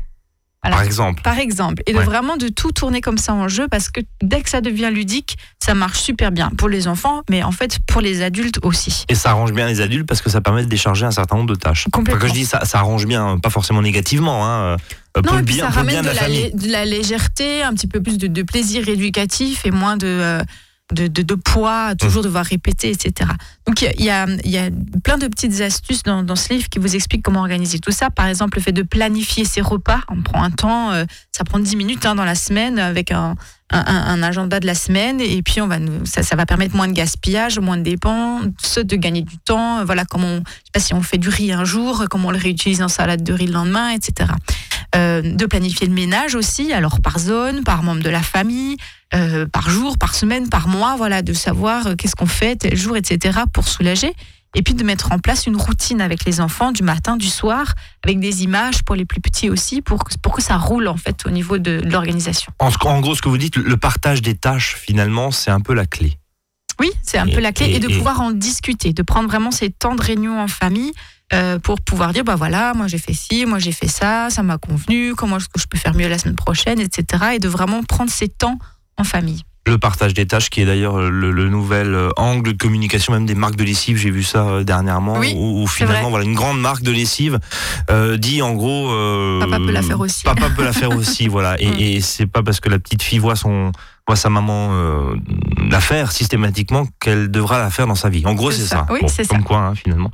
Voilà. 0.64 0.76
Par 0.76 0.84
exemple. 0.86 1.22
Par 1.22 1.38
exemple, 1.38 1.82
et 1.86 1.92
de 1.92 1.98
vraiment 1.98 2.36
de 2.36 2.48
tout 2.48 2.72
tourner 2.72 3.02
comme 3.02 3.18
ça 3.18 3.34
en 3.34 3.48
jeu 3.48 3.68
parce 3.68 3.90
que 3.90 4.00
dès 4.22 4.40
que 4.40 4.48
ça 4.48 4.62
devient 4.62 4.90
ludique, 4.90 5.36
ça 5.62 5.74
marche 5.74 6.00
super 6.00 6.32
bien 6.32 6.50
pour 6.56 6.68
les 6.70 6.88
enfants, 6.88 7.22
mais 7.28 7.42
en 7.42 7.52
fait 7.52 7.78
pour 7.86 8.00
les 8.00 8.22
adultes 8.22 8.58
aussi. 8.62 9.04
Et 9.08 9.14
ça 9.14 9.30
arrange 9.30 9.52
bien 9.52 9.66
les 9.66 9.82
adultes 9.82 10.06
parce 10.06 10.22
que 10.22 10.30
ça 10.30 10.40
permet 10.40 10.64
de 10.64 10.68
décharger 10.68 11.04
un 11.04 11.10
certain 11.10 11.36
nombre 11.36 11.50
de 11.50 11.58
tâches. 11.58 11.86
Complètement. 11.92 12.18
Enfin, 12.18 12.28
quand 12.28 12.34
je 12.34 12.38
dis 12.38 12.46
ça, 12.46 12.64
ça 12.64 12.78
arrange 12.78 13.06
bien, 13.06 13.38
pas 13.38 13.50
forcément 13.50 13.82
négativement, 13.82 14.46
hein, 14.46 14.76
euh, 15.16 15.22
pour 15.22 15.32
Non, 15.34 15.38
et 15.38 15.42
puis 15.42 15.56
bien, 15.56 15.66
ça 15.66 15.70
ramène 15.70 16.00
bien 16.00 16.02
de 16.02 16.08
de 16.08 16.14
la 16.14 16.50
de 16.50 16.72
la 16.72 16.84
légèreté, 16.84 17.62
un 17.62 17.74
petit 17.74 17.86
peu 17.86 18.00
plus 18.00 18.18
de, 18.18 18.26
de 18.26 18.42
plaisir 18.42 18.88
éducatif 18.88 19.66
et 19.66 19.70
moins 19.70 19.96
de, 19.96 20.06
euh, 20.06 20.42
de, 20.94 21.06
de- 21.08 21.22
de 21.22 21.34
poids 21.34 21.94
toujours 21.94 22.22
Mmh. 22.22 22.26
devoir 22.26 22.44
répéter, 22.46 22.90
etc. 22.90 23.30
Donc 23.66 23.82
il 23.82 24.04
y 24.04 24.10
a- 24.10 24.24
y, 24.26 24.30
a, 24.32 24.36
il 24.44 24.50
y 24.50 24.58
a 24.58 24.70
plein 25.02 25.18
de 25.18 25.26
petites 25.28 25.60
astuces 25.60 26.02
dans, 26.04 26.22
dans 26.22 26.36
ce 26.36 26.52
livre 26.54 26.68
qui 26.68 26.78
vous 26.78 26.94
expliquent 26.94 27.22
comment 27.24 27.40
organiser 27.40 27.78
tout 27.80 27.92
ça. 27.92 28.10
Par 28.10 28.26
exemple, 28.26 28.58
le 28.58 28.62
fait 28.62 28.72
de 28.72 28.82
planifier 28.82 29.44
ses 29.44 29.60
repas. 29.60 30.00
On 30.08 30.22
prend 30.22 30.42
un 30.42 30.50
temps, 30.50 30.92
euh, 30.92 31.04
ça 31.32 31.44
prend 31.44 31.58
10 31.58 31.76
minutes 31.76 32.06
hein, 32.06 32.14
dans 32.14 32.24
la 32.24 32.34
semaine 32.34 32.78
avec 32.78 33.10
un, 33.12 33.34
un, 33.70 34.22
agenda 34.22 34.60
de 34.60 34.66
la 34.66 34.74
semaine 34.74 35.20
et 35.20 35.42
puis 35.42 35.60
on 35.60 35.66
va 35.66 35.78
nous, 35.80 36.06
ça, 36.06 36.22
ça 36.22 36.36
va 36.36 36.46
permettre 36.46 36.76
moins 36.76 36.86
de 36.86 36.92
gaspillage, 36.92 37.58
moins 37.58 37.76
de 37.76 37.82
dépenses, 37.82 38.78
de 38.78 38.96
gagner 38.96 39.22
du 39.22 39.38
temps. 39.38 39.84
Voilà, 39.84 40.04
comment 40.04 40.28
on, 40.28 40.36
je 40.36 40.42
sais 40.42 40.70
pas 40.72 40.80
si 40.80 40.94
on 40.94 41.02
fait 41.02 41.18
du 41.18 41.28
riz 41.28 41.52
un 41.52 41.64
jour, 41.64 42.04
comment 42.10 42.28
on 42.28 42.32
le 42.32 42.38
réutilise 42.38 42.82
en 42.82 42.88
salade 42.88 43.24
de 43.24 43.32
riz 43.32 43.46
le 43.46 43.52
lendemain, 43.54 43.88
etc. 43.90 44.30
Euh, 44.96 45.22
de 45.22 45.46
planifier 45.46 45.86
le 45.88 45.92
ménage 45.92 46.34
aussi, 46.36 46.72
alors 46.72 47.00
par 47.00 47.18
zone, 47.18 47.64
par 47.64 47.82
membre 47.82 48.02
de 48.02 48.10
la 48.10 48.22
famille, 48.22 48.76
euh, 49.14 49.44
par 49.46 49.68
jour, 49.68 49.98
par 49.98 50.14
semaine, 50.14 50.48
par 50.48 50.68
mois, 50.68 50.94
voilà, 50.96 51.20
de 51.22 51.32
savoir 51.32 51.86
euh, 51.88 51.94
qu'est-ce 51.96 52.14
qu'on 52.14 52.26
fait 52.26 52.54
tel 52.56 52.76
jour, 52.76 52.96
etc. 52.96 53.40
pour 53.52 53.66
soulager. 53.66 54.12
Et 54.56 54.62
puis 54.62 54.74
de 54.74 54.84
mettre 54.84 55.10
en 55.10 55.18
place 55.18 55.48
une 55.48 55.56
routine 55.56 56.00
avec 56.00 56.24
les 56.24 56.40
enfants 56.40 56.70
du 56.70 56.84
matin, 56.84 57.16
du 57.16 57.26
soir, 57.26 57.74
avec 58.04 58.20
des 58.20 58.44
images 58.44 58.84
pour 58.84 58.94
les 58.94 59.04
plus 59.04 59.20
petits 59.20 59.50
aussi, 59.50 59.82
pour, 59.82 60.04
que- 60.04 60.14
pour 60.22 60.32
que 60.32 60.40
ça 60.42 60.56
roule 60.58 60.86
en 60.86 60.96
fait 60.96 61.26
au 61.26 61.30
niveau 61.30 61.58
de, 61.58 61.80
de 61.80 61.90
l'organisation. 61.90 62.52
En, 62.60 63.00
gros, 63.00 63.16
ce 63.16 63.22
que 63.22 63.28
vous 63.28 63.38
dites, 63.38 63.56
le 63.56 63.76
partage 63.76 64.22
des 64.22 64.36
tâches, 64.36 64.76
finalement, 64.80 65.32
c'est 65.32 65.50
un 65.50 65.60
peu 65.60 65.74
la 65.74 65.86
clé. 65.86 66.18
Oui, 66.80 66.90
c'est 67.02 67.18
un 67.18 67.26
Et- 67.26 67.34
peu 67.34 67.40
la 67.40 67.50
clé, 67.52 67.66
et, 67.66 67.74
et- 67.76 67.80
de 67.80 67.88
et- 67.90 67.96
pouvoir 67.96 68.20
en 68.20 68.30
discuter, 68.30 68.92
de 68.92 69.02
prendre 69.02 69.28
vraiment 69.28 69.50
ces 69.50 69.70
temps 69.70 69.96
de 69.96 70.02
réunion 70.02 70.40
en 70.40 70.46
famille 70.48 70.92
euh, 71.34 71.58
pour 71.58 71.80
pouvoir 71.80 72.12
dire, 72.12 72.24
bah 72.24 72.36
voilà, 72.36 72.72
moi 72.74 72.86
j'ai 72.86 72.98
fait 72.98 73.12
ci, 73.14 73.44
moi 73.46 73.58
j'ai 73.58 73.72
fait 73.72 73.88
ça, 73.88 74.28
ça 74.30 74.42
m'a 74.42 74.56
convenu, 74.58 75.14
comment 75.14 75.36
est-ce 75.38 75.48
que 75.48 75.60
je 75.60 75.66
peux 75.66 75.78
faire 75.78 75.94
mieux 75.94 76.08
la 76.08 76.18
semaine 76.18 76.36
prochaine, 76.36 76.80
etc. 76.80 77.24
Et 77.34 77.38
de 77.38 77.48
vraiment 77.48 77.82
prendre 77.82 78.10
ces 78.10 78.28
temps 78.28 78.58
en 78.96 79.04
famille. 79.04 79.42
Le 79.66 79.78
partage 79.78 80.12
des 80.12 80.26
tâches, 80.26 80.50
qui 80.50 80.60
est 80.60 80.66
d'ailleurs 80.66 80.98
le, 80.98 81.32
le 81.32 81.48
nouvel 81.48 81.94
euh, 81.94 82.10
angle 82.18 82.52
de 82.52 82.58
communication, 82.58 83.14
même 83.14 83.24
des 83.24 83.34
marques 83.34 83.56
de 83.56 83.64
lessive, 83.64 83.96
j'ai 83.96 84.10
vu 84.10 84.22
ça 84.22 84.46
euh, 84.46 84.62
dernièrement, 84.62 85.16
Oui, 85.18 85.32
où, 85.34 85.66
finalement, 85.66 86.10
voilà, 86.10 86.26
une 86.26 86.34
grande 86.34 86.60
marque 86.60 86.82
de 86.82 86.90
lessive 86.92 87.38
euh, 87.90 88.18
dit 88.18 88.42
en 88.42 88.52
gros. 88.52 88.90
euh, 88.92 89.40
Papa 89.40 89.56
peut 89.56 89.70
la 89.72 89.80
faire 89.80 90.00
aussi. 90.00 90.22
Papa 90.22 90.50
peut 90.54 90.64
la 90.64 90.74
faire 90.74 90.90
aussi, 90.94 91.28
voilà. 91.36 91.58
Et, 91.62 91.66
Mm. 91.70 91.76
et 91.78 92.00
c'est 92.02 92.26
pas 92.26 92.42
parce 92.42 92.60
que 92.60 92.68
la 92.68 92.78
petite 92.78 93.02
fille 93.02 93.18
voit 93.18 93.36
son 93.36 93.72
voit 94.06 94.16
sa 94.16 94.28
maman 94.30 94.68
euh, 94.72 95.14
la 95.70 95.80
faire 95.80 96.12
systématiquement 96.12 96.86
qu'elle 97.00 97.30
devra 97.30 97.58
la 97.58 97.70
faire 97.70 97.86
dans 97.86 97.94
sa 97.94 98.08
vie. 98.10 98.22
En 98.26 98.34
gros, 98.34 98.50
C'est 98.50 98.62
ça. 98.62 98.76
ça. 98.76 98.86
Oui, 98.90 99.00
Bon, 99.00 99.08
c'est 99.08 99.26
comme 99.26 99.38
ça. 99.38 99.44
quoi, 99.46 99.58
hein, 99.58 99.74
finalement, 99.74 100.10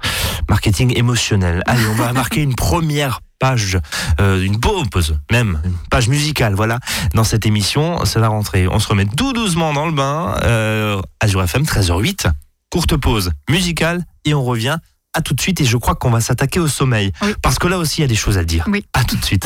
marketing 0.48 0.96
émotionnel. 0.96 1.62
Allez, 1.66 1.84
on 1.86 1.94
va 1.94 2.12
marquer 2.14 2.42
une 2.42 2.54
première 2.54 3.20
page, 3.40 3.78
euh, 4.20 4.42
une 4.42 4.60
pause, 4.60 5.18
même 5.32 5.60
une 5.64 5.72
page 5.90 6.08
musicale, 6.08 6.54
voilà, 6.54 6.78
dans 7.14 7.24
cette 7.24 7.46
émission. 7.46 8.04
C'est 8.04 8.20
la 8.20 8.28
rentrée. 8.28 8.68
On 8.68 8.78
se 8.78 8.86
remet 8.88 9.06
tout 9.06 9.32
doucement 9.32 9.72
dans 9.72 9.86
le 9.86 9.92
bain. 9.92 10.34
Euh, 10.44 11.00
Azure 11.20 11.42
FM, 11.42 11.62
13h08. 11.62 12.30
Courte 12.70 12.96
pause 12.96 13.32
musicale 13.48 14.04
et 14.24 14.34
on 14.34 14.44
revient. 14.44 14.76
À 15.12 15.22
tout 15.22 15.34
de 15.34 15.40
suite 15.40 15.60
et 15.60 15.64
je 15.64 15.76
crois 15.76 15.96
qu'on 15.96 16.10
va 16.10 16.20
s'attaquer 16.20 16.60
au 16.60 16.68
sommeil 16.68 17.10
Oui. 17.22 17.34
parce 17.42 17.58
que 17.58 17.66
là 17.66 17.78
aussi 17.78 17.98
il 17.98 18.02
y 18.02 18.04
a 18.04 18.08
des 18.08 18.14
choses 18.14 18.38
à 18.38 18.44
dire. 18.44 18.64
Oui. 18.68 18.84
À 18.92 19.02
tout 19.02 19.16
de 19.16 19.24
suite. 19.24 19.44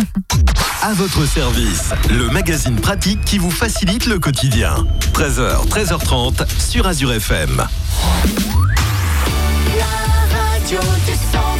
À 0.83 0.93
votre 0.93 1.25
service, 1.27 1.89
le 2.11 2.29
magazine 2.29 2.77
pratique 2.79 3.25
qui 3.25 3.39
vous 3.39 3.51
facilite 3.51 4.05
le 4.05 4.19
quotidien. 4.19 4.75
13h, 5.15 5.67
13h30 5.69 6.47
sur 6.61 6.87
Azure 6.87 7.15
FM. 7.15 7.57
La 9.79 9.87
radio 10.37 10.81
du 11.07 11.13
centre 11.33 11.54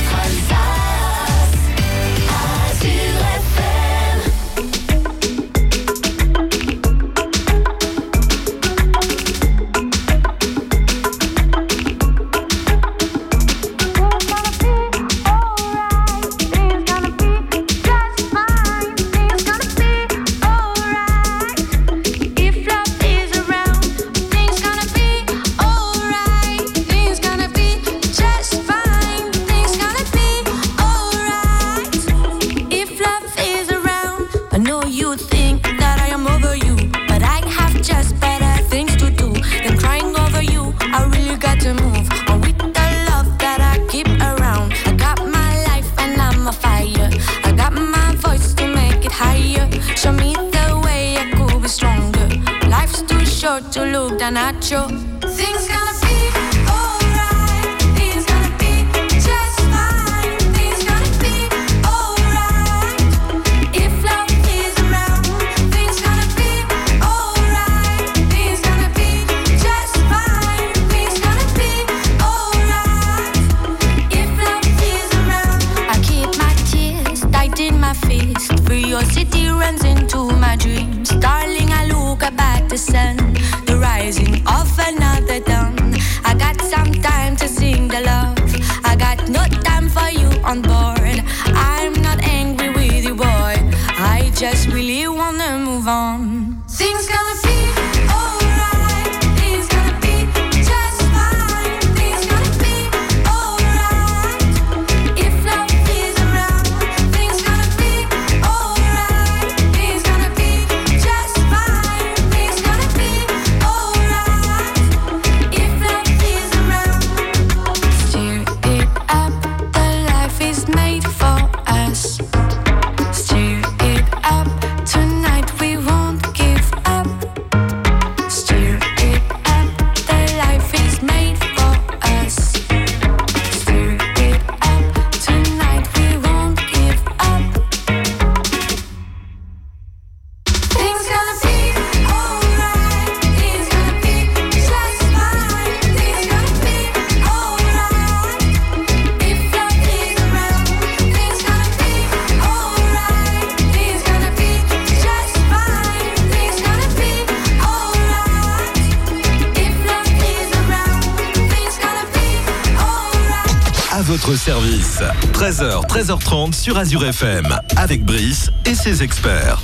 sur 166.65 166.79
Azure 166.79 167.05
FM, 167.05 167.44
avec 167.77 168.06
Brice 168.06 168.51
et 168.65 168.75
ses 168.75 169.03
experts. 169.03 169.61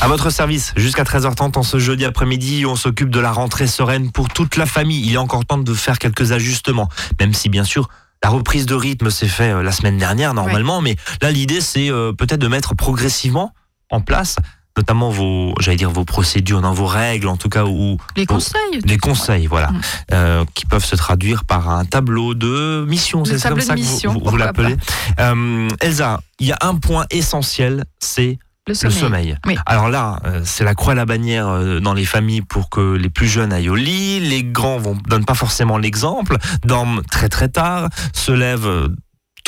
À 0.00 0.08
votre 0.08 0.28
service, 0.28 0.72
jusqu'à 0.74 1.04
13h30 1.04 1.56
en 1.56 1.62
ce 1.62 1.78
jeudi 1.78 2.04
après-midi, 2.04 2.66
on 2.66 2.74
s'occupe 2.74 3.10
de 3.10 3.20
la 3.20 3.30
rentrée 3.30 3.68
sereine 3.68 4.10
pour 4.10 4.28
toute 4.28 4.56
la 4.56 4.66
famille. 4.66 5.06
Il 5.06 5.14
est 5.14 5.18
encore 5.18 5.44
temps 5.44 5.56
de 5.56 5.74
faire 5.74 6.00
quelques 6.00 6.32
ajustements, 6.32 6.88
même 7.20 7.32
si 7.32 7.48
bien 7.48 7.62
sûr 7.62 7.88
la 8.24 8.28
reprise 8.28 8.66
de 8.66 8.74
rythme 8.74 9.08
s'est 9.08 9.28
fait 9.28 9.52
euh, 9.52 9.62
la 9.62 9.70
semaine 9.70 9.98
dernière 9.98 10.34
normalement, 10.34 10.80
mais 10.80 10.96
là 11.22 11.30
l'idée 11.30 11.60
c'est 11.60 11.92
euh, 11.92 12.12
peut-être 12.12 12.40
de 12.40 12.48
mettre 12.48 12.74
progressivement 12.74 13.54
en 13.88 14.00
place 14.00 14.34
notamment 14.78 15.10
vos, 15.10 15.54
j'allais 15.60 15.76
dire 15.76 15.90
vos 15.90 16.04
procédures, 16.04 16.60
dans 16.62 16.72
vos 16.72 16.86
règles 16.86 17.26
en 17.28 17.36
tout 17.36 17.48
cas, 17.48 17.64
ou 17.64 17.98
Les 18.16 18.24
conseils. 18.26 18.78
des 18.84 18.96
conseils, 18.96 19.46
voilà, 19.46 19.72
Mm. 19.72 19.80
euh, 20.14 20.44
qui 20.54 20.64
peuvent 20.66 20.84
se 20.84 20.94
traduire 20.96 21.44
par 21.44 21.68
un 21.68 21.84
tableau 21.84 22.34
de 22.34 22.84
mission. 22.88 23.24
C'est 23.24 23.42
comme 23.42 23.60
ça 23.60 23.74
de 23.74 23.80
que 23.80 23.84
vous- 23.84 23.92
mission, 23.92 24.12
vous, 24.24 24.36
l'appelez. 24.36 24.76
Euh, 25.18 25.68
Elsa, 25.80 26.20
il 26.38 26.46
y 26.46 26.52
a 26.52 26.58
un 26.60 26.76
point 26.76 27.04
essentiel, 27.10 27.84
c'est 27.98 28.38
Le 28.68 28.74
le 28.82 28.90
sommeil. 28.90 29.36
Oui. 29.46 29.56
Alors 29.66 29.88
là, 29.88 30.20
euh, 30.26 30.42
c'est 30.44 30.62
la 30.62 30.74
croix 30.74 30.92
à 30.92 30.96
la 30.96 31.06
bannière 31.06 31.80
dans 31.80 31.94
les 31.94 32.04
familles 32.04 32.42
pour 32.42 32.68
que 32.70 32.94
les 32.96 33.08
plus 33.08 33.26
jeunes 33.26 33.52
aillent 33.52 33.70
au 33.70 33.74
lit. 33.74 34.20
Les 34.20 34.44
grands 34.44 34.78
vont 34.78 34.96
donnent 35.08 35.24
pas 35.24 35.34
forcément 35.34 35.78
l'exemple, 35.78 36.36
dorment 36.64 37.02
très 37.10 37.28
très 37.28 37.48
tard, 37.48 37.88
se 38.12 38.30
lèvent 38.30 38.88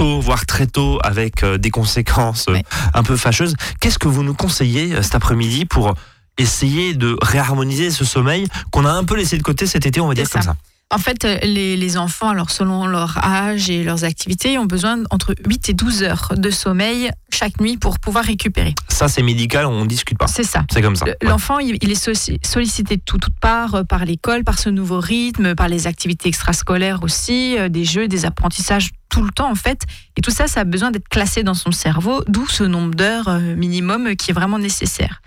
tôt, 0.01 0.19
voire 0.19 0.47
très 0.47 0.67
tôt, 0.67 0.99
avec 1.03 1.43
euh, 1.43 1.59
des 1.59 1.69
conséquences 1.71 2.47
euh, 2.49 2.57
un 2.95 3.03
peu 3.03 3.17
fâcheuses. 3.17 3.55
Qu'est-ce 3.81 3.99
que 3.99 4.09
vous 4.09 4.23
nous 4.23 4.33
conseillez 4.33 4.95
euh, 4.95 5.03
cet 5.03 5.15
après-midi 5.15 5.67
pour 5.67 5.95
essayer 6.39 6.95
de 6.95 7.19
réharmoniser 7.21 7.91
ce 7.91 8.07
sommeil 8.07 8.47
qu'on 8.71 8.87
a 8.87 8.91
un 8.93 9.05
peu 9.05 9.15
laissé 9.15 9.37
de 9.37 9.43
côté 9.43 9.67
cet 9.67 9.85
été, 9.85 10.01
on 10.01 10.09
va 10.09 10.15
dire 10.15 10.31
comme 10.31 10.41
ça. 10.41 10.57
En 10.93 10.97
fait, 10.99 11.23
les, 11.45 11.77
les 11.77 11.97
enfants, 11.99 12.31
alors 12.31 12.51
selon 12.51 12.87
leur 12.87 13.19
âge 13.25 13.69
et 13.69 13.85
leurs 13.85 14.05
activités, 14.05 14.57
ont 14.59 14.65
besoin 14.65 15.03
entre 15.11 15.35
8 15.47 15.69
et 15.69 15.75
12 15.75 16.03
heures 16.03 16.33
de 16.35 16.51
sommeil 16.51 17.11
chaque 17.31 17.61
nuit 17.61 17.77
pour 17.77 17.99
pouvoir 18.01 18.25
récupérer. 18.25 18.75
Ça, 18.89 19.07
c'est 19.07 19.23
médical, 19.23 19.67
on 19.67 19.85
discute 19.85 20.17
pas. 20.19 20.27
C'est 20.29 20.43
ça. 20.45 20.65
C'est 20.73 20.81
comme 20.83 20.97
ça. 20.97 21.05
Ouais. 21.05 21.17
L'enfant, 21.23 21.59
il, 21.59 21.77
il 21.83 21.91
est 21.93 22.11
sollicité 22.43 22.97
de 22.97 23.03
tout- 23.05 23.19
toutes 23.19 23.39
parts, 23.39 23.85
par 23.87 24.05
l'école, 24.07 24.45
par 24.45 24.59
ce 24.59 24.71
nouveau 24.71 24.99
rythme, 24.99 25.55
par 25.55 25.69
les 25.69 25.87
activités 25.87 26.29
extrascolaires 26.31 27.03
aussi, 27.03 27.57
des 27.69 27.85
jeux, 27.85 28.09
des 28.09 28.25
apprentissages 28.25 28.89
tout 29.11 29.23
le 29.23 29.31
temps 29.31 29.51
en 29.51 29.55
fait. 29.55 29.83
Et 30.17 30.21
tout 30.23 30.31
ça, 30.31 30.47
ça 30.47 30.61
a 30.61 30.65
besoin 30.65 30.91
d'être 30.91 31.09
classé 31.09 31.43
dans 31.43 31.55
son 31.55 31.73
cerveau, 31.73 32.25
d'où 32.27 32.47
ce 32.47 32.65
nombre 32.65 32.95
d'heures 32.95 33.29
euh, 33.29 33.55
minimum 33.57 34.09
euh, 34.09 34.15
qui 34.15 34.31
est 34.31 34.35
vraiment 34.35 34.59
nécessaire. 34.59 35.21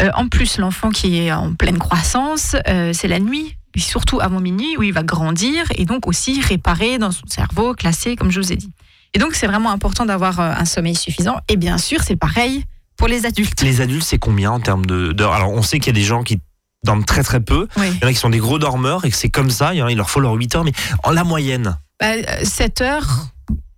Euh, 0.00 0.10
en 0.14 0.28
plus, 0.28 0.58
l'enfant 0.58 0.90
qui 0.90 1.18
est 1.18 1.32
en 1.32 1.54
pleine 1.54 1.78
croissance, 1.78 2.56
euh, 2.68 2.92
c'est 2.92 3.08
la 3.08 3.18
nuit, 3.18 3.56
et 3.74 3.80
surtout 3.80 4.20
avant 4.20 4.40
minuit, 4.40 4.76
où 4.76 4.82
il 4.82 4.92
va 4.92 5.02
grandir 5.02 5.64
et 5.74 5.84
donc 5.84 6.06
aussi 6.06 6.40
réparer 6.40 6.98
dans 6.98 7.10
son 7.10 7.26
cerveau, 7.26 7.74
classé, 7.74 8.14
comme 8.16 8.30
je 8.30 8.40
vous 8.40 8.52
ai 8.52 8.56
dit. 8.56 8.72
Et 9.14 9.18
donc, 9.18 9.34
c'est 9.34 9.46
vraiment 9.46 9.70
important 9.70 10.04
d'avoir 10.04 10.38
un 10.38 10.64
sommeil 10.66 10.94
suffisant. 10.94 11.38
Et 11.48 11.56
bien 11.56 11.78
sûr, 11.78 12.02
c'est 12.02 12.16
pareil 12.16 12.64
pour 12.96 13.08
les 13.08 13.24
adultes. 13.24 13.62
Les 13.62 13.80
adultes, 13.80 14.04
c'est 14.04 14.18
combien 14.18 14.50
en 14.50 14.60
termes 14.60 14.84
d'heures? 14.84 15.32
Alors, 15.32 15.50
on 15.50 15.62
sait 15.62 15.78
qu'il 15.78 15.86
y 15.86 15.96
a 15.96 16.00
des 16.00 16.06
gens 16.06 16.22
qui 16.22 16.38
dorment 16.84 17.04
très 17.04 17.22
très 17.22 17.40
peu. 17.40 17.68
Oui. 17.76 17.86
Il 17.94 18.02
y 18.02 18.04
en 18.04 18.08
a 18.08 18.12
qui 18.12 18.18
sont 18.18 18.28
des 18.28 18.38
gros 18.38 18.58
dormeurs 18.58 19.06
et 19.06 19.10
que 19.10 19.16
c'est 19.16 19.30
comme 19.30 19.50
ça. 19.50 19.74
Il 19.74 19.96
leur 19.96 20.10
faut 20.10 20.20
leurs 20.20 20.34
8 20.34 20.56
heures. 20.56 20.64
Mais 20.64 20.72
en 21.04 21.10
la 21.10 21.24
moyenne, 21.24 21.78
Bah, 22.00 22.06
euh, 22.12 22.44
7 22.44 22.80
heures. 22.80 23.26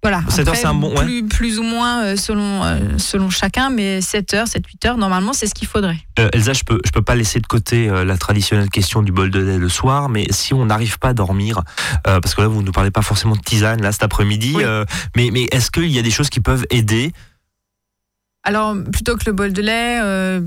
Voilà. 0.03 0.23
7 0.31 0.49
heures, 0.49 0.57
c'est 0.57 0.67
un 0.67 0.73
bon- 0.75 0.97
ouais. 0.97 1.05
Plus, 1.05 1.25
plus 1.27 1.59
ou 1.59 1.63
moins 1.63 2.03
euh, 2.05 2.17
selon, 2.17 2.65
euh, 2.65 2.79
selon 2.97 3.29
chacun, 3.29 3.69
mais 3.69 4.01
7 4.01 4.33
heures, 4.33 4.49
7, 4.49 4.67
8 4.67 4.85
heures, 4.87 4.97
normalement, 4.97 5.35
c'est 5.35 5.47
ce 5.47 5.53
qu'il 5.55 5.69
faudrait. 5.69 5.99
euh, 6.19 6.31
Elsa, 6.33 6.55
je 6.55 6.65
peux, 6.65 6.81
je 6.87 6.91
peux 6.91 7.03
pas 7.03 7.15
laisser 7.15 7.39
de 7.39 7.47
côté 7.47 7.89
euh, 7.91 8.03
la 8.05 8.17
traditionnelle 8.17 8.71
question 8.71 9.03
du 9.03 9.13
bol 9.13 9.31
de 9.31 9.41
lait 9.41 9.59
le 9.59 9.69
soir. 9.69 10.09
Mais 10.09 10.27
si 10.31 10.55
on 10.55 10.65
n'arrive 10.65 10.99
pas 10.99 11.09
à 11.11 11.13
dormir, 11.15 11.61
euh, 12.07 12.19
parce 12.21 12.35
que 12.35 12.41
là, 12.41 12.49
vous 12.49 12.61
ne 12.63 12.67
nous 12.67 12.73
parlez 12.73 12.91
pas 12.91 13.03
forcément 13.03 13.37
de 13.37 13.43
tisane 13.43 13.83
là 13.83 13.93
cet 13.93 14.03
après-midi, 14.03 14.53
Oui. 14.57 14.65
euh, 14.65 14.87
mais, 15.17 15.29
mais 15.31 15.49
est-ce 15.53 15.71
qu'il 15.71 15.91
y 15.91 15.99
a 15.99 16.03
des 16.03 16.11
choses 16.11 16.31
qui 16.31 16.41
peuvent 16.41 16.65
aider? 16.71 17.13
Alors, 18.43 18.75
plutôt 18.91 19.17
que 19.19 19.25
le 19.27 19.33
bol 19.33 19.53
de 19.53 19.61
lait, 19.61 20.01
euh, 20.03 20.41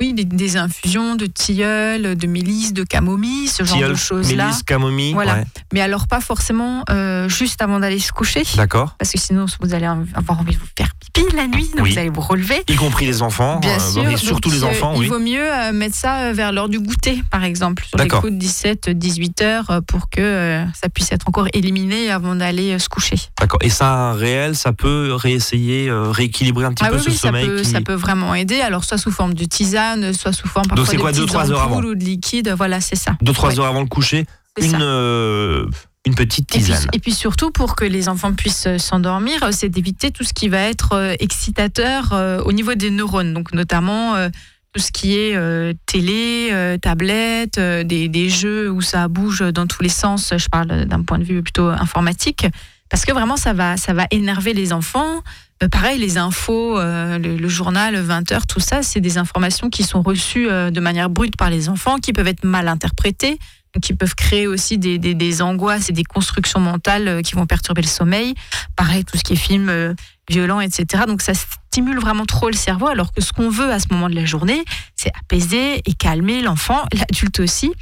oui, 0.00 0.12
des, 0.12 0.24
des 0.24 0.56
infusions 0.56 1.14
de 1.14 1.26
tilleul, 1.26 2.16
de 2.16 2.26
mélisse, 2.26 2.72
de 2.72 2.84
camomille, 2.84 3.48
ce 3.48 3.64
genre 3.64 3.78
de 3.88 3.94
choses-là. 3.94 4.44
mélisse, 4.46 4.62
camomille 4.62 5.14
Voilà. 5.14 5.36
ouais, 5.36 5.44
Mais 5.72 5.80
alors, 5.80 6.06
pas 6.06 6.20
forcément 6.20 6.84
euh, 6.90 7.28
juste 7.28 7.62
avant 7.62 7.80
d'aller 7.80 7.98
se 7.98 8.12
coucher. 8.12 8.42
D'accord. 8.56 8.94
Parce 8.98 9.10
que 9.12 9.18
sinon, 9.18 9.46
vous 9.60 9.74
allez 9.74 9.86
avoir 9.86 10.40
envie 10.40 10.54
de 10.54 10.58
vous 10.60 10.66
faire 10.76 10.90
pipi 11.00 11.24
la 11.34 11.46
nuit, 11.46 11.70
donc 11.76 11.84
Oui. 11.86 11.92
vous 11.92 11.98
allez 11.98 12.10
vous 12.10 12.20
relever. 12.20 12.62
Y 12.68 12.74
compris 12.76 13.06
les 13.06 13.22
enfants. 13.22 13.58
Bien 13.60 13.76
euh, 13.76 13.92
sûr. 13.92 14.08
et 14.08 14.16
surtout 14.18 14.50
Donc, 14.50 14.58
les 14.58 14.64
euh, 14.64 14.68
enfants, 14.68 14.92
il 14.96 15.00
oui. 15.00 15.06
vaut 15.08 15.18
mieux 15.18 15.40
euh, 15.50 15.72
mettre 15.72 15.96
ça 15.96 16.32
vers 16.32 16.52
l'heure 16.52 16.68
du 16.68 16.78
goûter, 16.78 17.22
par 17.30 17.44
exemple, 17.44 17.84
sur 17.86 17.96
les 17.98 18.08
coups 18.08 18.32
de 18.32 18.38
17, 18.38 18.90
18 18.90 19.42
heures, 19.42 19.80
pour 19.86 20.10
que 20.10 20.62
ça 20.80 20.88
puisse 20.90 21.10
être 21.12 21.26
encore 21.28 21.48
éliminé 21.54 22.10
avant 22.10 22.34
d'aller 22.34 22.78
se 22.78 22.88
coucher. 22.90 23.16
D'accord. 23.40 23.60
Et 23.62 23.70
ça, 23.70 24.12
réel, 24.12 24.56
ça 24.56 24.72
peut 24.74 25.14
réessayer, 25.14 25.88
rééquilibrer 25.90 26.66
un 26.66 26.72
petit 26.72 26.84
Ah 26.84 26.90
peu 26.90 26.96
oui, 26.96 27.02
ce 27.02 27.08
oui, 27.10 27.16
ça 27.16 27.28
sommeil 27.28 27.46
peut, 27.46 27.60
qui... 27.62 27.70
ça 27.70 27.80
peut 27.80 27.94
vraiment 27.94 28.34
aider. 28.34 28.60
Alors, 28.60 28.84
soit 28.84 28.98
sous 28.98 29.10
forme 29.10 29.32
de 29.34 29.44
tisane, 29.44 29.85
soit 30.12 30.32
sous 30.32 30.48
forme 30.48 30.66
parfois 30.68 30.86
c'est 30.86 30.96
de 30.96 31.00
quoi, 31.00 31.12
deux, 31.12 31.20
petites 31.22 31.28
trois 31.32 31.50
heures 31.50 31.62
ampoules 31.62 31.78
avant 31.78 31.88
ou 31.90 31.94
de 31.94 32.04
liquide. 32.04 32.52
Voilà, 32.56 32.80
c'est 32.80 32.96
ça. 32.96 33.12
2-3 33.22 33.48
Ouais, 33.48 33.58
heures 33.60 33.66
avant 33.66 33.80
le 33.82 33.86
coucher, 33.88 34.26
une, 34.60 34.78
euh, 34.80 35.66
une 36.06 36.14
petite 36.14 36.54
Et 36.54 36.58
puis, 36.58 36.64
tisane. 36.66 36.88
et 36.92 36.98
puis 36.98 37.12
surtout, 37.12 37.50
pour 37.50 37.76
que 37.76 37.84
les 37.84 38.08
enfants 38.08 38.32
puissent 38.32 38.66
euh, 38.66 38.78
s'endormir, 38.78 39.42
euh, 39.42 39.50
c'est 39.52 39.68
d'éviter 39.68 40.10
tout 40.10 40.24
ce 40.24 40.32
qui 40.32 40.48
va 40.48 40.58
être 40.60 40.92
euh, 40.94 41.14
excitateur 41.20 42.12
euh, 42.12 42.40
au 42.44 42.52
niveau 42.52 42.74
des 42.74 42.90
neurones. 42.90 43.34
Donc, 43.34 43.52
notamment 43.52 44.14
euh, 44.14 44.28
tout 44.72 44.80
ce 44.82 44.92
qui 44.92 45.16
est 45.16 45.34
euh, 45.36 45.72
télé, 45.86 46.48
euh, 46.52 46.76
tablette, 46.78 47.58
euh, 47.58 47.82
des, 47.82 48.08
des 48.08 48.28
jeux 48.28 48.70
où 48.70 48.80
ça 48.82 49.08
bouge 49.08 49.40
dans 49.40 49.66
tous 49.66 49.82
les 49.82 49.88
sens. 49.88 50.32
Je 50.36 50.48
parle 50.48 50.84
d'un 50.86 51.02
point 51.02 51.18
de 51.18 51.24
vue 51.24 51.42
plutôt 51.42 51.68
informatique. 51.68 52.46
Parce 52.88 53.04
que 53.04 53.12
vraiment, 53.12 53.36
ça 53.36 53.52
va, 53.52 53.76
ça 53.76 53.94
va 53.94 54.06
énerver 54.12 54.52
les 54.52 54.72
enfants. 54.72 55.22
Euh, 55.62 55.68
pareil, 55.68 55.98
les 55.98 56.18
infos, 56.18 56.78
euh, 56.78 57.18
le, 57.18 57.36
le 57.36 57.48
journal, 57.48 57.96
20h, 57.96 58.46
tout 58.46 58.60
ça, 58.60 58.82
c'est 58.82 59.00
des 59.00 59.16
informations 59.16 59.70
qui 59.70 59.84
sont 59.84 60.02
reçues 60.02 60.48
euh, 60.50 60.70
de 60.70 60.80
manière 60.80 61.08
brute 61.08 61.36
par 61.36 61.48
les 61.48 61.68
enfants, 61.68 61.96
qui 61.96 62.12
peuvent 62.12 62.26
être 62.26 62.44
mal 62.44 62.68
interprétées, 62.68 63.38
qui 63.80 63.94
peuvent 63.94 64.14
créer 64.14 64.46
aussi 64.46 64.76
des, 64.76 64.98
des, 64.98 65.14
des 65.14 65.42
angoisses 65.42 65.88
et 65.88 65.92
des 65.92 66.04
constructions 66.04 66.60
mentales 66.60 67.08
euh, 67.08 67.22
qui 67.22 67.34
vont 67.34 67.46
perturber 67.46 67.82
le 67.82 67.88
sommeil. 67.88 68.34
Pareil, 68.76 69.04
tout 69.04 69.16
ce 69.16 69.24
qui 69.24 69.32
est 69.32 69.36
film 69.36 69.94
euh, 70.30 70.34
violent, 70.34 70.60
etc. 70.60 71.04
Donc 71.06 71.22
ça 71.22 71.32
stimule 71.34 71.98
vraiment 71.98 72.24
trop 72.24 72.48
le 72.48 72.56
cerveau, 72.56 72.86
alors 72.86 73.12
que 73.12 73.20
ce 73.20 73.32
qu'on 73.32 73.50
veut 73.50 73.70
à 73.70 73.78
ce 73.78 73.86
moment 73.90 74.08
de 74.08 74.14
la 74.14 74.24
journée, 74.24 74.64
c'est 74.96 75.10
apaiser 75.20 75.82
et 75.84 75.92
calmer 75.92 76.40
l'enfant, 76.40 76.82
l'adulte 76.92 77.40
aussi. 77.40 77.72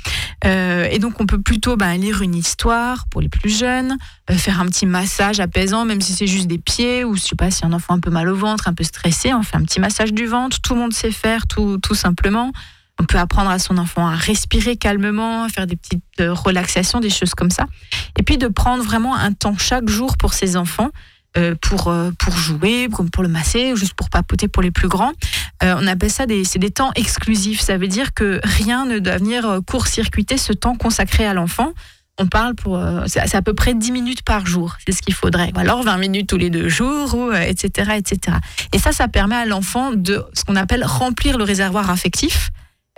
Euh, 0.44 0.88
et 0.90 0.98
donc 0.98 1.20
on 1.20 1.26
peut 1.26 1.40
plutôt 1.40 1.76
ben, 1.76 1.94
lire 1.94 2.22
une 2.22 2.34
histoire 2.34 3.06
pour 3.08 3.20
les 3.20 3.28
plus 3.28 3.56
jeunes, 3.56 3.96
euh, 4.30 4.34
faire 4.34 4.60
un 4.60 4.66
petit 4.66 4.86
massage 4.86 5.40
apaisant, 5.40 5.84
même 5.84 6.00
si 6.00 6.12
c'est 6.12 6.26
juste 6.26 6.46
des 6.46 6.58
pieds, 6.58 7.04
ou 7.04 7.16
je 7.16 7.20
sais 7.20 7.36
pas, 7.36 7.50
si 7.50 7.64
un 7.64 7.72
enfant 7.72 7.94
un 7.94 8.00
peu 8.00 8.10
mal 8.10 8.28
au 8.28 8.36
ventre, 8.36 8.68
un 8.68 8.74
peu 8.74 8.84
stressé, 8.84 9.32
on 9.32 9.42
fait 9.42 9.56
un 9.56 9.62
petit 9.62 9.80
massage 9.80 10.12
du 10.12 10.26
ventre, 10.26 10.60
tout 10.60 10.74
le 10.74 10.80
monde 10.80 10.92
sait 10.92 11.12
faire, 11.12 11.46
tout, 11.46 11.78
tout 11.78 11.94
simplement. 11.94 12.52
On 13.00 13.04
peut 13.04 13.18
apprendre 13.18 13.50
à 13.50 13.58
son 13.58 13.76
enfant 13.78 14.06
à 14.06 14.14
respirer 14.14 14.76
calmement, 14.76 15.44
à 15.44 15.48
faire 15.48 15.66
des 15.66 15.74
petites 15.74 16.02
euh, 16.20 16.32
relaxations, 16.32 17.00
des 17.00 17.10
choses 17.10 17.34
comme 17.34 17.50
ça. 17.50 17.66
Et 18.18 18.22
puis 18.22 18.38
de 18.38 18.46
prendre 18.46 18.84
vraiment 18.84 19.16
un 19.16 19.32
temps 19.32 19.56
chaque 19.58 19.88
jour 19.88 20.16
pour 20.16 20.32
ses 20.32 20.56
enfants, 20.56 20.90
pour, 21.60 21.88
euh, 21.88 22.10
pour 22.18 22.36
jouer, 22.36 22.88
pour 22.88 23.22
le 23.22 23.28
masser, 23.28 23.74
juste 23.76 23.94
pour 23.94 24.10
papoter 24.10 24.48
pour 24.48 24.62
les 24.62 24.70
plus 24.70 24.88
grands. 24.88 25.12
Euh, 25.62 25.74
on 25.80 25.86
appelle 25.86 26.10
ça 26.10 26.26
des, 26.26 26.44
c'est 26.44 26.58
des 26.58 26.70
temps 26.70 26.92
exclusifs. 26.94 27.60
Ça 27.60 27.76
veut 27.76 27.88
dire 27.88 28.14
que 28.14 28.40
rien 28.44 28.86
ne 28.86 28.98
doit 28.98 29.18
venir 29.18 29.48
euh, 29.48 29.60
court-circuiter 29.60 30.36
ce 30.36 30.52
temps 30.52 30.76
consacré 30.76 31.26
à 31.26 31.34
l'enfant. 31.34 31.72
On 32.18 32.26
parle 32.26 32.54
pour, 32.54 32.76
euh, 32.78 33.04
c'est 33.06 33.34
à 33.34 33.42
peu 33.42 33.54
près 33.54 33.74
10 33.74 33.90
minutes 33.90 34.22
par 34.22 34.46
jour, 34.46 34.76
c'est 34.86 34.92
ce 34.92 35.02
qu'il 35.02 35.14
faudrait. 35.14 35.50
Ou 35.56 35.58
alors 35.58 35.82
20 35.82 35.96
minutes 35.96 36.28
tous 36.28 36.36
les 36.36 36.48
deux 36.48 36.68
jours, 36.68 37.14
ou, 37.14 37.30
euh, 37.30 37.40
etc., 37.40 37.92
etc. 37.96 38.36
Et 38.72 38.78
ça, 38.78 38.92
ça 38.92 39.08
permet 39.08 39.34
à 39.34 39.46
l'enfant 39.46 39.92
de 39.92 40.24
ce 40.32 40.44
qu'on 40.44 40.54
appelle 40.54 40.84
remplir 40.84 41.38
le 41.38 41.44
réservoir 41.44 41.90
affectif. 41.90 42.50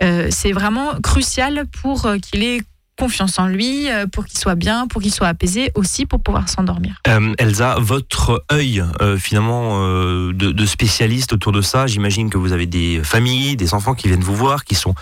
Euh, 0.03 0.27
c'est 0.29 0.51
vraiment 0.51 0.99
crucial 1.01 1.65
pour 1.81 2.05
euh, 2.05 2.17
qu'il 2.19 2.43
ait 2.43 2.61
confiance 2.97 3.39
en 3.39 3.47
lui, 3.47 3.89
euh, 3.89 4.07
pour 4.07 4.25
qu'il 4.25 4.39
soit 4.39 4.55
bien, 4.55 4.87
pour 4.87 5.01
qu'il 5.01 5.13
soit 5.13 5.27
apaisé, 5.27 5.71
aussi 5.75 6.05
pour 6.05 6.21
pouvoir 6.21 6.49
s'endormir. 6.49 6.99
Euh, 7.07 7.33
Elsa, 7.37 7.77
votre 7.79 8.43
œil 8.51 8.83
euh, 9.01 9.17
finalement 9.17 9.79
de, 9.79 10.31
de 10.31 10.65
spécialiste 10.65 11.33
autour 11.33 11.51
de 11.51 11.61
ça, 11.61 11.87
j'imagine 11.87 12.29
que 12.29 12.37
vous 12.37 12.53
avez 12.53 12.65
des 12.65 13.01
familles, 13.03 13.55
des 13.55 13.73
enfants 13.73 13.93
qui 13.93 14.07
viennent 14.07 14.23
vous 14.23 14.35
voir, 14.35 14.65
qui 14.65 14.75
sont 14.75 14.95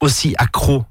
aussi 0.00 0.34
accros 0.38 0.84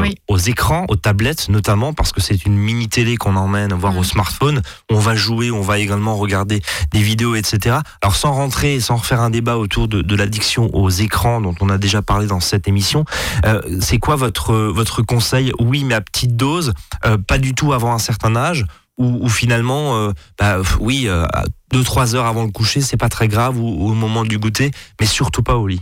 euh, 0.00 0.04
Oui. 0.08 0.14
aux 0.28 0.38
écrans, 0.38 0.86
aux 0.88 0.96
tablettes 0.96 1.48
notamment, 1.48 1.92
parce 1.92 2.12
que 2.12 2.20
c'est 2.20 2.44
une 2.46 2.56
mini 2.56 2.88
télé 2.88 3.16
qu'on 3.16 3.36
emmène 3.36 3.72
voir 3.74 3.92
Mhm. 3.92 3.98
au 3.98 4.04
smartphone. 4.04 4.62
On 4.90 4.98
va 4.98 5.14
jouer, 5.14 5.50
on 5.50 5.60
va 5.60 5.78
également 5.78 6.16
regarder 6.16 6.62
des 6.92 7.02
vidéos, 7.02 7.34
etc. 7.34 7.76
Alors 8.02 8.16
sans 8.16 8.32
rentrer, 8.32 8.80
sans 8.80 8.96
refaire 8.96 9.20
un 9.20 9.30
débat 9.30 9.56
autour 9.58 9.88
de, 9.88 10.02
de 10.02 10.14
l'addiction 10.16 10.70
aux 10.74 10.90
écrans 10.90 11.40
dont 11.40 11.54
on 11.60 11.68
a 11.68 11.78
déjà 11.78 12.02
parlé 12.02 12.26
dans 12.26 12.40
cette 12.40 12.66
émission, 12.68 13.04
euh, 13.46 13.60
c'est 13.80 13.98
quoi 13.98 14.16
votre 14.16 14.54
votre 14.54 15.02
conseil? 15.02 15.52
Oui, 15.58 15.84
mais 15.84 15.94
à 15.94 16.00
petite 16.00 16.36
dose, 16.36 16.72
euh, 17.04 17.18
pas 17.18 17.38
du 17.38 17.54
tout 17.54 17.72
avant 17.72 17.92
un 17.92 17.98
certain 17.98 18.34
âge 18.36 18.64
ou, 18.98 19.24
ou 19.24 19.28
finalement, 19.28 19.96
euh, 19.96 20.12
bah, 20.38 20.58
oui, 20.80 21.04
euh, 21.08 21.24
à 21.32 21.44
deux 21.72 21.82
trois 21.84 22.14
heures 22.14 22.26
avant 22.26 22.44
le 22.44 22.50
coucher, 22.50 22.80
c'est 22.82 22.96
pas 22.98 23.08
très 23.08 23.28
grave, 23.28 23.58
ou, 23.58 23.66
ou 23.84 23.90
au 23.90 23.94
moment 23.94 24.24
du 24.24 24.38
goûter, 24.38 24.70
mais 25.00 25.06
surtout 25.06 25.42
pas 25.42 25.56
au 25.56 25.66
lit. 25.66 25.80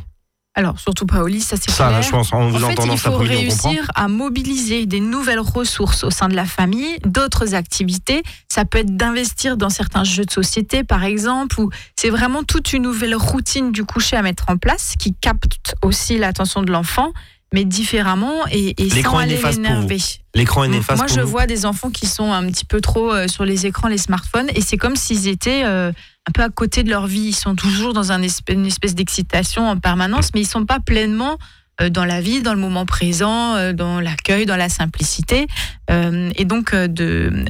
Alors, 0.59 0.81
surtout 0.81 1.07
pas 1.07 1.23
au 1.23 1.29
lit, 1.29 1.41
ça 1.41 1.57
c'est 1.57 1.71
Ça, 1.71 1.87
clair. 1.87 2.03
je 2.03 2.11
pense, 2.11 2.33
en 2.33 2.49
vous 2.49 2.65
en 2.65 2.71
fait, 2.71 2.85
il 2.91 2.99
faut 2.99 3.17
réussir 3.17 3.89
à 3.95 4.09
mobiliser 4.09 4.87
des 4.87 4.99
nouvelles 4.99 5.39
ressources 5.39 6.03
au 6.03 6.11
sein 6.11 6.27
de 6.27 6.35
la 6.35 6.47
famille, 6.47 6.99
d'autres 7.07 7.55
activités. 7.55 8.25
Ça 8.49 8.65
peut 8.65 8.79
être 8.79 8.97
d'investir 8.97 9.57
dans 9.57 9.71
certains 9.71 10.03
jeux 10.03 10.25
de 10.25 10.33
société, 10.33 10.83
par 10.83 11.05
exemple, 11.05 11.61
ou 11.61 11.71
c'est 11.95 12.11
vraiment 12.11 12.43
toute 12.43 12.73
une 12.73 12.83
nouvelle 12.83 13.15
routine 13.15 13.71
du 13.71 13.85
coucher 13.85 14.17
à 14.17 14.23
mettre 14.23 14.47
en 14.49 14.57
place 14.57 14.95
qui 14.99 15.15
capte 15.15 15.77
aussi 15.81 16.19
l'attention 16.19 16.63
de 16.63 16.73
l'enfant, 16.73 17.13
mais 17.53 17.65
différemment 17.65 18.47
et, 18.51 18.75
et 18.83 19.03
sans 19.03 19.19
aller 19.19 19.37
l'énerver. 19.37 19.99
L'écran 20.35 20.65
est 20.65 20.69
néfaste 20.69 20.99
Moi, 20.99 21.07
pour 21.07 21.17
je 21.17 21.23
vois 21.23 21.47
des 21.47 21.65
enfants 21.65 21.91
qui 21.91 22.07
sont 22.07 22.31
un 22.33 22.47
petit 22.51 22.65
peu 22.65 22.81
trop 22.81 23.13
euh, 23.13 23.27
sur 23.27 23.45
les 23.45 23.67
écrans, 23.67 23.89
les 23.89 23.99
smartphones, 23.99 24.49
et 24.55 24.61
c'est 24.61 24.77
comme 24.77 24.97
s'ils 24.97 25.29
étaient 25.29 25.63
euh, 25.65 25.91
un 26.29 26.33
peu 26.33 26.43
à 26.43 26.51
côté 26.51 26.83
de 26.83 26.91
leur 26.91 27.07
vie. 27.07 27.29
Ils 27.29 27.35
sont 27.35 27.55
toujours 27.55 27.95
dans 27.95 28.13
un 28.13 28.23
espèce, 28.23 28.55
une 28.55 28.67
espèce 28.67 28.95
d'excitation 28.95 29.67
en 29.67 29.79
permanence, 29.79 30.31
mais 30.35 30.43
ils 30.43 30.47
sont 30.47 30.67
pas 30.67 30.79
pleinement 30.79 31.39
euh, 31.81 31.89
dans 31.89 32.05
la 32.05 32.21
vie, 32.21 32.43
dans 32.43 32.55
le 32.55 32.61
moment 32.61 32.85
présent, 32.85 33.73
dans 33.73 34.01
l'accueil, 34.01 34.45
dans 34.45 34.57
la 34.57 34.69
simplicité. 34.69 35.47
Et 35.91 36.45
donc, 36.45 36.75
de 36.75 37.45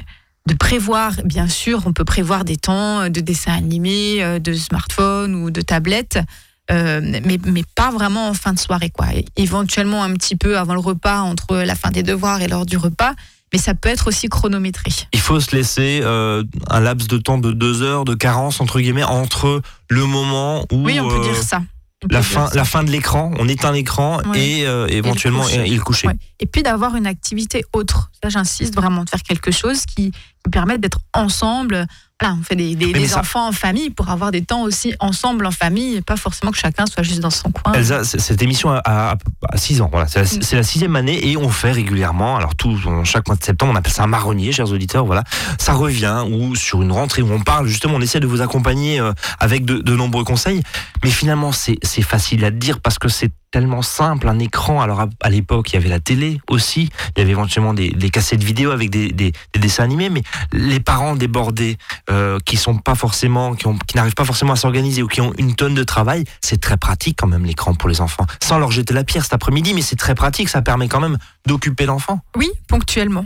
de 0.47 0.55
prévoir, 0.55 1.13
bien 1.27 1.47
sûr, 1.47 1.83
on 1.85 1.93
peut 1.93 2.07
prévoir 2.07 2.47
des 2.47 2.57
temps 2.57 3.11
de 3.11 3.21
dessins 3.21 3.53
animés, 3.53 4.41
de 4.41 4.53
smartphone 4.55 5.35
ou 5.35 5.51
de 5.51 5.61
tablettes, 5.61 6.21
euh, 6.71 7.01
mais, 7.03 7.39
mais 7.47 7.65
pas 7.75 7.91
vraiment 7.91 8.29
en 8.29 8.35
fin 8.35 8.53
de 8.53 8.59
soirée. 8.59 8.91
Quoi. 8.91 9.07
Éventuellement 9.37 10.03
un 10.03 10.13
petit 10.15 10.37
peu 10.37 10.59
avant 10.59 10.75
le 10.75 10.81
repas, 10.81 11.21
entre 11.21 11.57
la 11.57 11.75
fin 11.75 11.91
des 11.91 12.03
devoirs 12.03 12.41
et 12.43 12.49
l'heure 12.49 12.67
du 12.67 12.77
repas, 12.77 13.15
mais 13.53 13.59
ça 13.59 13.75
peut 13.75 13.89
être 13.89 14.09
aussi 14.09 14.29
chronométré. 14.29 14.91
Il 15.13 15.21
faut 15.21 15.41
se 15.41 15.57
laisser 15.57 16.01
euh, 16.03 16.45
un 16.69 16.81
laps 16.81 17.09
de 17.09 17.17
temps 17.17 17.39
de 17.39 17.53
deux 17.53 17.83
heures 17.83 18.05
de 18.05 18.15
carence 18.15 18.61
entre 18.61 18.81
guillemets 18.81 19.05
entre 19.05 19.63
le 19.89 20.05
moment 20.05 20.67
où 20.71 20.85
Oui, 20.85 21.01
on 21.01 21.09
peut 21.09 21.17
euh, 21.21 21.23
dire 21.33 21.43
ça. 21.43 21.63
La 22.11 22.23
fin 22.23 22.49
la 22.55 22.65
fin 22.65 22.85
de 22.85 22.91
l'écran, 22.93 23.33
on 23.41 23.49
éteint 23.49 23.73
l'écran 23.73 24.21
Ouais. 24.31 24.41
et 24.41 24.67
euh, 24.67 24.87
éventuellement 24.87 25.49
et, 25.49 25.73
et 25.73 25.75
le 25.75 25.81
coucher. 25.81 26.07
Ouais. 26.07 26.15
Et 26.39 26.47
puis 26.47 26.63
d'avoir 26.63 26.95
une 26.95 27.09
activité 27.09 27.65
autre. 27.73 28.11
Ça, 28.23 28.29
j'insiste 28.29 28.75
vraiment, 28.75 29.03
de 29.03 29.09
faire 29.11 29.23
quelque 29.23 29.51
chose 29.51 29.85
qui, 29.85 30.13
qui 30.13 30.51
permette 30.53 30.81
d'être 30.81 31.01
ensemble. 31.13 31.87
Voilà, 32.21 32.37
on 32.41 32.43
fait 32.43 32.57
des, 32.57 33.07
ça- 33.07 33.21
enfants 33.21 33.47
en 33.49 33.53
famille 33.53 33.91
pour 33.91 34.11
avoir 34.11 34.33
des 34.33 34.43
temps 34.43 34.63
aussi 34.63 34.93
ensemble 34.99 35.47
en 35.47 35.53
famille, 35.53 35.97
et 35.97 36.01
pas 36.03 36.17
forcément 36.17 36.51
que 36.51 36.59
chacun 36.59 36.85
soit 36.87 37.05
juste 37.05 37.21
dans 37.21 37.31
son 37.31 37.51
coin. 37.53 37.73
Elsa, 37.75 38.03
cette 38.03 38.43
émission 38.43 38.71
a, 38.73 39.15
6 39.55 39.81
ans, 39.83 39.89
voilà, 39.93 40.09
c'est 40.09 40.21
la, 40.21 40.27
c'est 40.27 40.57
la 40.57 40.63
sixième 40.65 40.97
année 40.97 41.29
et 41.29 41.37
on 41.37 41.49
fait 41.49 41.71
régulièrement, 41.71 42.37
alors 42.37 42.57
tout, 42.57 42.77
on- 42.87 43.05
chaque 43.05 43.29
mois 43.29 43.37
de 43.37 43.45
septembre, 43.45 43.73
on 43.73 43.77
appelle 43.77 43.93
ça 43.93 44.03
un 44.03 44.09
marronnier, 44.09 44.51
chers 44.51 44.71
auditeurs, 44.73 45.07
voilà, 45.07 45.23
ça 45.59 45.75
revient, 45.75 46.25
ou 46.29 46.57
sur 46.57 46.83
une 46.83 46.91
rentrée 46.91 47.23
où 47.23 47.31
on 47.33 47.41
parle, 47.41 47.69
justement, 47.69 47.95
on 47.95 48.01
essaie 48.01 48.21
de 48.21 48.27
vous 48.27 48.41
accompagner 48.43 48.99
euh, 49.01 49.13
avec 49.39 49.65
de, 49.65 49.79
de 49.79 49.95
nombreux 49.95 50.25
conseils, 50.25 50.63
mais 51.05 51.11
finalement 51.11 51.53
c'est 51.53 51.79
facile 52.03 52.45
à 52.45 52.51
dire 52.51 52.81
parce 52.81 52.99
que 52.99 53.09
c'est 53.09 53.31
tellement 53.51 53.83
simple, 53.83 54.29
un 54.29 54.39
écran, 54.39 54.81
alors 54.81 55.01
à, 55.21 55.31
l'époque 55.31 55.71
il 55.71 55.75
y 55.75 55.77
avait 55.79 55.89
la 55.89 56.01
télé 56.01 56.41
aussi, 56.49 56.91
il 57.17 57.21
y 57.21 57.23
avait 57.23 57.31
éventuellement 57.33 57.75
des, 57.75 57.91
des 57.91 58.11
cassettes 58.11 58.43
vidéo 58.45 58.71
avec 58.71 58.91
des, 58.91 59.11
des- 59.13 59.33
des 59.55 59.61
dessins 59.61 59.85
animés, 59.85 60.11
mais 60.11 60.23
les 60.53 60.81
parents 60.81 61.17
débordés, 61.17 61.79
euh, 62.11 62.39
qui 62.45 62.57
sont 62.57 62.77
pas 62.79 62.95
forcément, 62.95 63.55
qui 63.55 63.67
n'arrivent 63.97 64.15
pas 64.15 64.25
forcément 64.25 64.53
à 64.53 64.57
s'organiser 64.57 65.03
ou 65.03 65.09
qui 65.09 65.21
ont 65.21 65.33
une 65.39 65.55
tonne 65.55 65.75
de 65.75 65.85
travail, 65.85 66.25
c'est 66.43 66.61
très 66.61 66.77
pratique 66.77 67.17
quand 67.19 67.27
même 67.29 67.45
l'écran 67.45 67.75
pour 67.75 67.89
les 67.89 68.01
enfants. 68.01 68.27
Sans 68.43 68.59
leur 68.59 68.71
jeter 68.71 68.93
la 68.95 69.05
pierre 69.05 69.23
cet 69.25 69.33
après-midi, 69.33 69.73
mais 69.75 69.83
c'est 69.83 69.97
très 69.97 70.15
pratique, 70.15 70.49
ça 70.49 70.63
permet 70.63 70.89
quand 70.89 71.01
même 71.01 71.19
d'occuper 71.47 71.87
l'enfant. 71.87 72.21
Oui, 72.37 72.49
ponctuellement. 72.69 73.25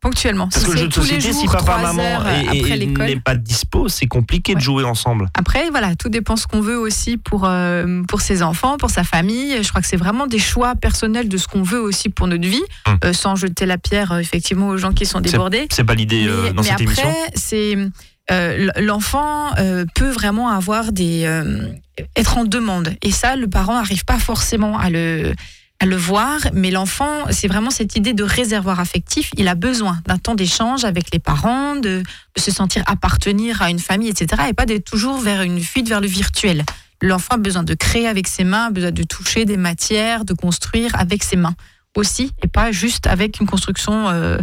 Ponctuellement. 0.00 0.48
Parce 0.48 0.60
Si 0.64 0.66
que 0.66 0.72
le 0.72 0.78
jeu 0.82 0.88
de 0.88 0.92
société, 0.94 1.32
si 1.32 1.46
papa, 1.46 1.78
maman 1.78 2.02
n'est 2.98 3.16
pas 3.20 3.34
dispo, 3.34 3.88
c'est 3.88 4.06
compliqué 4.06 4.54
de 4.54 4.60
jouer 4.60 4.84
ensemble. 4.84 5.28
Après, 5.34 5.70
voilà, 5.70 5.96
tout 5.96 6.08
dépend 6.10 6.36
ce 6.36 6.46
qu'on 6.46 6.60
veut 6.60 6.78
aussi 6.78 7.16
pour, 7.16 7.44
euh, 7.46 8.02
pour 8.04 8.20
ses 8.20 8.42
enfants, 8.42 8.76
pour 8.76 8.90
sa 8.90 9.04
famille. 9.04 9.56
Je 9.62 9.68
crois 9.68 9.80
que 9.80 9.88
c'est 9.88 9.96
vraiment 9.96 10.26
des 10.26 10.38
choix 10.38 10.74
personnels 10.74 11.28
de 11.28 11.36
ce 11.38 11.48
qu'on 11.48 11.62
veut 11.62 11.80
aussi 11.80 12.08
pour 12.10 12.26
notre 12.28 12.46
vie, 12.46 12.62
Hum. 12.86 12.98
euh, 13.04 13.12
sans 13.12 13.36
jeter 13.36 13.64
la 13.66 13.78
pierre 13.78 14.12
euh, 14.12 14.18
effectivement 14.18 14.68
aux 14.68 14.76
gens 14.76 14.92
qui 14.92 15.06
sont 15.06 15.20
débordés. 15.20 15.66
C'est 15.70 15.84
pas 15.84 15.94
l'idée 15.94 16.26
dans 16.26 16.62
mais 16.62 16.62
cette 16.62 16.72
après, 16.72 16.84
émission. 16.84 17.10
c'est 17.34 17.76
euh, 18.30 18.68
l'enfant 18.78 19.52
euh, 19.58 19.84
peut 19.94 20.10
vraiment 20.10 20.50
avoir 20.50 20.92
des 20.92 21.22
euh, 21.24 21.68
être 22.16 22.36
en 22.38 22.44
demande 22.44 22.94
et 23.02 23.10
ça, 23.12 23.36
le 23.36 23.48
parent 23.48 23.74
n'arrive 23.74 24.04
pas 24.04 24.18
forcément 24.18 24.78
à 24.78 24.90
le 24.90 25.32
à 25.78 25.86
le 25.86 25.96
voir, 25.96 26.40
mais 26.52 26.70
l'enfant, 26.70 27.26
c'est 27.30 27.48
vraiment 27.48 27.70
cette 27.70 27.96
idée 27.96 28.14
de 28.14 28.24
réservoir 28.24 28.80
affectif. 28.80 29.30
Il 29.36 29.46
a 29.46 29.54
besoin 29.54 29.98
d'un 30.06 30.16
temps 30.16 30.34
d'échange 30.34 30.84
avec 30.84 31.12
les 31.12 31.18
parents, 31.18 31.76
de, 31.76 32.02
de 32.02 32.40
se 32.40 32.50
sentir 32.50 32.82
appartenir 32.86 33.60
à 33.60 33.70
une 33.70 33.78
famille, 33.78 34.08
etc. 34.08 34.44
Et 34.48 34.54
pas 34.54 34.64
d'être 34.64 34.84
toujours 34.84 35.18
vers 35.18 35.42
une 35.42 35.60
fuite 35.60 35.88
vers 35.88 36.00
le 36.00 36.06
virtuel. 36.06 36.64
L'enfant 37.02 37.34
a 37.34 37.38
besoin 37.38 37.62
de 37.62 37.74
créer 37.74 38.08
avec 38.08 38.26
ses 38.26 38.44
mains, 38.44 38.66
a 38.66 38.70
besoin 38.70 38.90
de 38.90 39.02
toucher 39.02 39.44
des 39.44 39.58
matières, 39.58 40.24
de 40.24 40.32
construire 40.32 40.90
avec 40.94 41.22
ses 41.22 41.36
mains 41.36 41.54
aussi, 41.94 42.32
et 42.42 42.48
pas 42.48 42.72
juste 42.72 43.06
avec 43.06 43.40
une 43.40 43.46
construction 43.46 44.08
euh, 44.08 44.38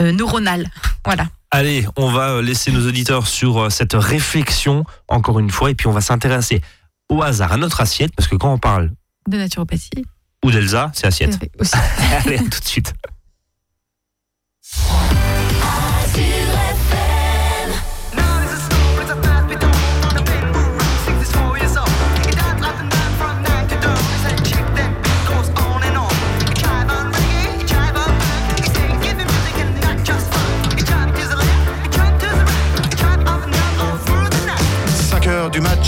euh, 0.00 0.12
neuronale. 0.12 0.68
Voilà. 1.04 1.28
Allez, 1.50 1.86
on 1.96 2.10
va 2.10 2.30
euh, 2.30 2.42
laisser 2.42 2.72
nos 2.72 2.88
auditeurs 2.88 3.26
sur 3.26 3.70
cette 3.70 3.92
réflexion, 3.92 4.84
encore 5.06 5.38
une 5.38 5.50
fois, 5.50 5.70
et 5.70 5.74
puis 5.74 5.86
on 5.86 5.92
va 5.92 6.00
s'intéresser 6.00 6.62
au 7.10 7.22
hasard 7.22 7.52
à 7.52 7.56
notre 7.58 7.82
assiette, 7.82 8.12
parce 8.16 8.26
que 8.26 8.36
quand 8.36 8.52
on 8.52 8.58
parle 8.58 8.90
De 9.28 9.36
naturopathie. 9.36 10.04
Ou 10.44 10.50
d'Elsa, 10.50 10.90
c'est 10.94 11.06
assiette. 11.06 11.38
Allez, 12.24 12.36
à 12.36 12.42
tout 12.42 12.60
de 12.60 12.64
suite. 12.64 12.92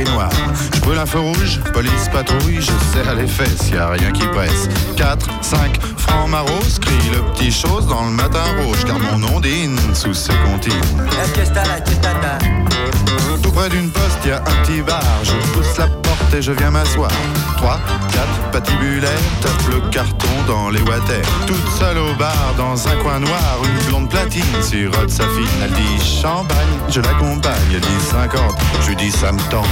noir. 0.00 0.30
Je 0.74 0.80
brûle 0.80 0.98
un 0.98 1.06
feu 1.06 1.20
rouge, 1.20 1.60
police 1.72 2.08
patrouille, 2.12 2.60
je 2.60 2.72
serre 2.92 3.14
les 3.14 3.26
fesses, 3.26 3.70
y 3.70 3.76
a 3.76 3.88
rien 3.88 4.10
qui 4.12 4.26
presse. 4.28 4.68
4, 4.96 5.28
5, 5.42 5.80
francs 5.96 6.28
maros, 6.28 6.78
crie 6.80 7.10
le 7.10 7.22
petit 7.32 7.52
chose 7.52 7.86
dans 7.86 8.04
le 8.04 8.10
matin 8.10 8.42
rouge, 8.62 8.84
car 8.84 8.98
mon 8.98 9.22
ondine 9.34 9.78
sous 9.94 10.14
ce 10.14 10.32
comptine. 10.44 10.72
Est-ce 10.72 11.32
que 11.32 11.44
c'est 11.44 11.54
là, 11.54 11.80
qu'est-ce 11.84 11.96
que 11.96 12.02
t'as 12.02 13.38
Tout 13.42 13.52
près 13.52 13.68
d'une 13.68 13.90
poste, 13.90 14.24
y 14.26 14.30
a 14.30 14.38
un 14.38 14.64
petit 14.64 14.80
bar. 14.82 15.02
Je 15.22 15.32
pousse 15.52 15.76
la 15.78 16.01
porte 16.32 16.34
et 16.34 16.42
je 16.42 16.52
viens 16.52 16.70
m'asseoir. 16.70 17.10
3, 17.56 17.80
4, 18.12 18.50
patibulaire, 18.50 19.10
tape 19.40 19.68
le 19.70 19.80
carton 19.90 20.28
dans 20.46 20.70
les 20.70 20.80
water. 20.82 21.22
Toute 21.46 21.68
seule 21.78 21.98
au 21.98 22.14
bar, 22.14 22.54
dans 22.56 22.88
un 22.88 22.96
coin 22.96 23.18
noir, 23.20 23.58
une 23.64 23.86
blonde 23.86 24.08
platine 24.08 24.42
sirote 24.62 25.10
sa 25.10 25.24
fille. 25.24 25.48
Elle 25.62 25.72
dit 25.72 26.04
champagne, 26.04 26.58
je 26.88 27.00
l'accompagne. 27.00 27.72
Elle 27.72 27.80
dit 27.80 28.00
50, 28.10 28.40
je 28.86 28.92
dis 28.94 29.10
ça 29.10 29.32
me 29.32 29.40
tend. 29.50 29.64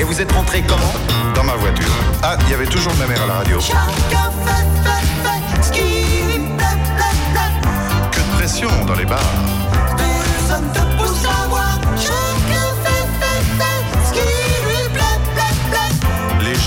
Et 0.00 0.04
vous 0.04 0.20
êtes 0.20 0.32
rentré 0.32 0.62
comment? 0.66 0.94
Dans 1.34 1.44
ma 1.44 1.54
voiture. 1.54 1.86
Ah, 2.22 2.36
il 2.46 2.50
y 2.50 2.54
avait 2.54 2.66
toujours 2.66 2.94
ma 2.98 3.06
mère 3.06 3.22
à 3.22 3.26
la 3.26 3.34
radio. 3.34 3.58
Que 8.10 8.18
de 8.18 8.36
pression 8.36 8.70
dans 8.86 8.94
les 8.94 9.06
bars. 9.06 9.57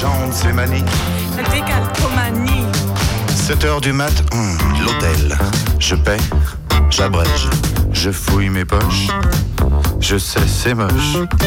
De 0.01 0.33
ces 0.33 0.51
manies. 0.51 0.83
Décalcomanie. 1.51 2.65
7 3.35 3.63
heures 3.65 3.81
du 3.81 3.93
mat, 3.93 4.11
hum, 4.33 4.57
l'hôtel. 4.83 5.37
Je 5.77 5.93
paie, 5.93 6.17
j'abrège, 6.89 7.49
je 7.91 8.09
fouille 8.09 8.49
mes 8.49 8.65
poches. 8.65 9.09
Je 10.01 10.17
sais, 10.17 10.39
c'est 10.47 10.73
moche. 10.73 10.91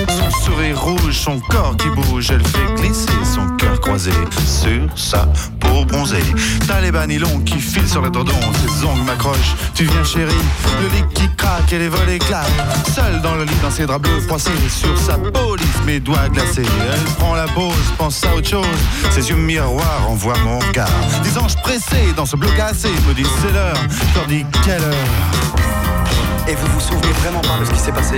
Son 0.08 0.30
sourire 0.44 0.80
rouge, 0.80 1.12
son 1.12 1.40
corps 1.40 1.76
qui 1.76 1.88
bouge, 1.88 2.30
elle 2.30 2.46
fait 2.46 2.74
glisser 2.76 3.08
son 3.24 3.46
cœur 3.56 3.80
croisé 3.80 4.12
sur 4.46 4.88
sa 4.96 5.26
peau 5.60 5.84
bronzée. 5.84 6.22
T'as 6.66 6.80
les 6.80 6.92
bas 6.92 7.06
nylon 7.06 7.40
qui 7.40 7.58
filent 7.58 7.88
sur 7.88 8.00
le 8.00 8.10
tendon, 8.10 8.32
ses 8.62 8.84
ongles 8.86 9.02
m'accrochent. 9.02 9.56
Tu 9.74 9.84
viens 9.84 10.04
chérie, 10.04 10.32
le 10.80 10.88
lit 10.96 11.04
qui 11.14 11.28
craque 11.36 11.72
et 11.72 11.78
les 11.78 11.88
volets 11.88 12.18
claquent. 12.18 12.46
Seule 12.94 13.20
dans 13.22 13.34
le 13.34 13.44
lit, 13.44 13.58
dans 13.60 13.70
ses 13.70 13.86
draps 13.86 14.02
bleus 14.02 14.20
froissés, 14.20 14.50
sur 14.68 14.96
sa 14.98 15.18
police, 15.18 15.66
mes 15.84 15.98
doigts 16.00 16.28
glacés. 16.28 16.62
Elle 16.62 17.12
prend 17.18 17.34
la 17.34 17.48
pause, 17.48 17.92
pense 17.98 18.24
à 18.24 18.34
autre 18.36 18.48
chose. 18.48 18.64
Ses 19.10 19.30
yeux 19.30 19.36
miroirs 19.36 20.08
envoient 20.08 20.38
mon 20.44 20.60
regard. 20.60 20.88
Des 21.22 21.36
anges 21.36 21.56
pressés 21.56 22.12
dans 22.16 22.24
ce 22.24 22.36
bleu 22.36 22.50
cassé 22.56 22.88
me 23.08 23.14
disent 23.14 23.26
c'est 23.42 23.52
l'heure. 23.52 23.76
Je 24.14 24.28
dis 24.28 24.46
quelle 24.64 24.82
heure? 24.82 26.03
Et 26.46 26.54
vous 26.54 26.66
vous 26.66 26.80
souvenez 26.80 27.12
vraiment 27.12 27.40
pas 27.40 27.59
de 27.59 27.64
ce 27.64 27.70
qui 27.70 27.78
s'est 27.78 27.92
passé? 27.92 28.16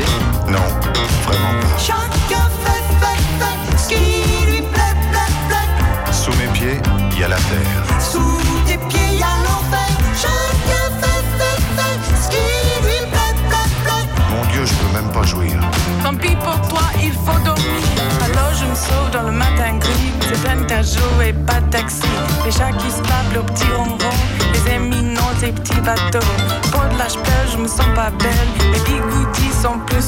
Non, 0.49 0.59
vraiment 1.25 1.61
pas. 1.61 2.46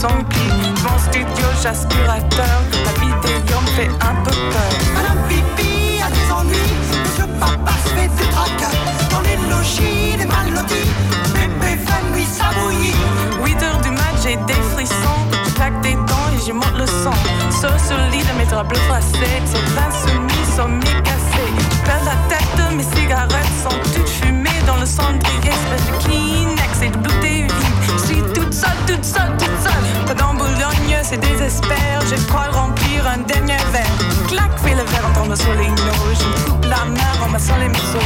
Emplis. 0.04 0.52
Mon 0.84 0.98
studio, 0.98 1.46
j'aspirateur. 1.62 2.58
La 2.84 2.92
vidéo 3.00 3.60
me 3.60 3.66
fait 3.76 3.90
un 4.00 4.14
peu 4.24 4.30
peur. 4.30 4.72
Madame 4.94 5.18
Pipi 5.28 6.00
a 6.02 6.10
des 6.10 6.32
ennuis. 6.32 6.74
Monsieur 7.04 7.26
Papa 7.40 7.72
se 7.84 7.88
fait 7.90 8.08
des 8.08 8.30
tracas. 8.30 8.76
Dans 9.10 9.20
les 9.22 9.36
logis, 9.50 10.16
les 10.18 10.26
mal 10.26 10.50
lotis. 10.52 10.90
Bébé 11.34 11.78
fait 11.86 12.04
nuit, 12.14 12.26
ça 12.26 12.50
bouillit. 12.60 12.94
8 13.44 13.62
heures 13.62 13.80
du 13.80 13.90
mat, 13.90 14.14
j'ai 14.22 14.36
des 14.36 14.60
frissons. 14.74 15.20
Je 15.46 15.50
claque 15.54 15.80
des 15.82 15.94
dents 15.94 16.28
et 16.34 16.46
je 16.46 16.52
monte 16.52 16.78
le 16.78 16.86
sang. 16.86 17.18
Sur 17.50 17.96
le 17.96 18.10
lit 18.10 18.22
de 18.22 18.38
mes 18.38 18.46
draps 18.46 18.68
bleus 18.68 18.80
froissés. 18.86 19.42
Sur 19.50 19.60
l'insoumis, 19.74 20.44
sont 20.56 20.68
mes 20.68 21.02
cassés. 21.02 21.52
Je 21.70 21.76
perds 21.84 22.04
la 22.04 22.16
tête, 22.28 22.74
mes 22.76 22.84
cigarettes 22.96 23.54
sont 23.62 23.76
toutes 23.94 24.08
fumées 24.08 24.62
dans 24.66 24.76
le 24.76 24.86
cendrier. 24.86 25.50
Espèce 25.50 25.86
de 25.86 25.92
Kleenex 26.04 26.82
et 26.82 26.90
de 26.90 26.98
bouteilles 26.98 27.42
vides. 27.42 27.78
Je 27.92 28.06
suis 28.06 28.22
toute 28.34 28.52
seule, 28.52 28.70
toute 28.86 29.04
seule, 29.04 29.36
toute 29.38 29.46
seule. 29.46 29.57
C'est 31.10 31.16
désespère. 31.16 32.02
Je 32.02 32.16
crois 32.26 32.50
remplir 32.50 33.06
un 33.06 33.16
dernier 33.18 33.56
verre. 33.72 33.86
Clac, 34.28 34.50
fais 34.58 34.74
le 34.74 34.82
verre 34.82 35.06
en 35.06 35.12
tombant 35.14 35.36
sur 35.36 35.54
les 35.54 35.68
noix. 35.68 36.12
Je 36.12 36.44
coupe 36.44 36.64
la 36.66 36.84
main 36.84 37.24
en 37.24 37.30
massant 37.30 37.56
les 37.56 37.68
morceaux. 37.68 37.98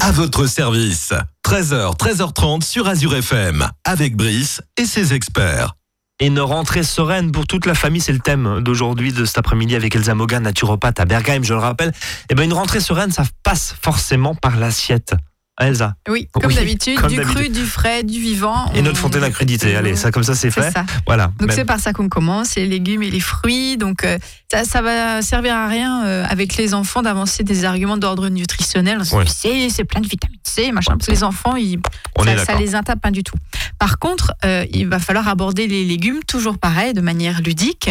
À 0.00 0.10
votre 0.10 0.46
service. 0.46 1.12
13h, 1.44 1.96
13h30 1.96 2.64
sur 2.64 2.88
Azure 2.88 3.14
FM. 3.14 3.68
Avec 3.84 4.16
Brice 4.16 4.60
et 4.76 4.84
ses 4.84 5.14
experts. 5.14 5.74
Et 6.20 6.26
une 6.26 6.38
rentrée 6.38 6.84
sereine 6.84 7.32
pour 7.32 7.44
toute 7.46 7.66
la 7.66 7.74
famille, 7.74 8.00
c'est 8.00 8.12
le 8.12 8.20
thème 8.20 8.60
d'aujourd'hui, 8.60 9.12
de 9.12 9.24
cet 9.24 9.38
après-midi 9.38 9.74
avec 9.74 9.96
Elsa 9.96 10.14
Mogan, 10.14 10.44
naturopathe 10.44 11.00
à 11.00 11.06
Bergheim, 11.06 11.42
je 11.42 11.54
le 11.54 11.58
rappelle. 11.58 11.92
Et 12.30 12.36
ben 12.36 12.44
une 12.44 12.52
rentrée 12.52 12.78
sereine, 12.78 13.10
ça 13.10 13.24
passe 13.42 13.74
forcément 13.82 14.36
par 14.36 14.56
l'assiette. 14.56 15.14
Elsa. 15.60 15.94
Oui, 16.08 16.28
comme 16.32 16.46
Oui, 16.46 16.54
d'habitude, 16.56 17.00
du 17.06 17.20
cru, 17.20 17.48
du 17.48 17.64
frais, 17.64 18.02
du 18.02 18.18
vivant. 18.20 18.72
Et 18.74 18.82
notre 18.82 18.98
On- 18.98 19.02
fontaine 19.02 19.22
à 19.22 19.30
crudité. 19.30 19.76
Allez, 19.76 19.94
ça 19.94 20.10
comme 20.10 20.24
ça 20.24 20.34
c'est 20.34 20.50
fait. 20.50 20.70
ça. 20.72 20.84
Voilà. 21.06 21.30
Donc 21.38 21.52
c'est 21.52 21.64
par 21.64 21.78
ça 21.78 21.92
qu'on 21.92 22.08
commence, 22.08 22.56
les 22.56 22.66
légumes 22.66 23.04
et 23.04 23.10
les 23.10 23.20
fruits. 23.20 23.76
Donc 23.76 24.02
euh, 24.04 24.18
ça, 24.50 24.64
ça 24.64 24.82
va 24.82 25.22
servir 25.22 25.54
à 25.54 25.68
rien 25.68 26.04
euh, 26.04 26.24
avec 26.28 26.56
les 26.56 26.74
enfants 26.74 27.02
d'avancer 27.02 27.44
des 27.44 27.64
arguments 27.64 27.96
d'ordre 27.96 28.28
nutritionnel. 28.28 28.98
Ouais. 29.12 29.24
C'est 29.28 29.84
plein 29.84 30.00
de 30.00 30.08
vitamine 30.08 30.38
C, 30.42 30.72
machin. 30.72 30.92
Parce 30.96 31.06
que 31.06 31.12
les 31.12 31.22
enfants, 31.22 31.54
ils, 31.54 31.78
On 32.16 32.24
ça, 32.24 32.56
les 32.58 32.74
intape 32.74 33.00
pas 33.00 33.10
du 33.12 33.22
tout. 33.22 33.36
Par 33.78 33.98
contre, 34.00 34.34
euh, 34.44 34.64
il 34.72 34.88
va 34.88 34.98
falloir 34.98 35.28
aborder 35.28 35.68
les 35.68 35.84
légumes 35.84 36.20
toujours 36.26 36.58
pareil, 36.58 36.94
de 36.94 37.00
manière 37.00 37.40
ludique, 37.42 37.90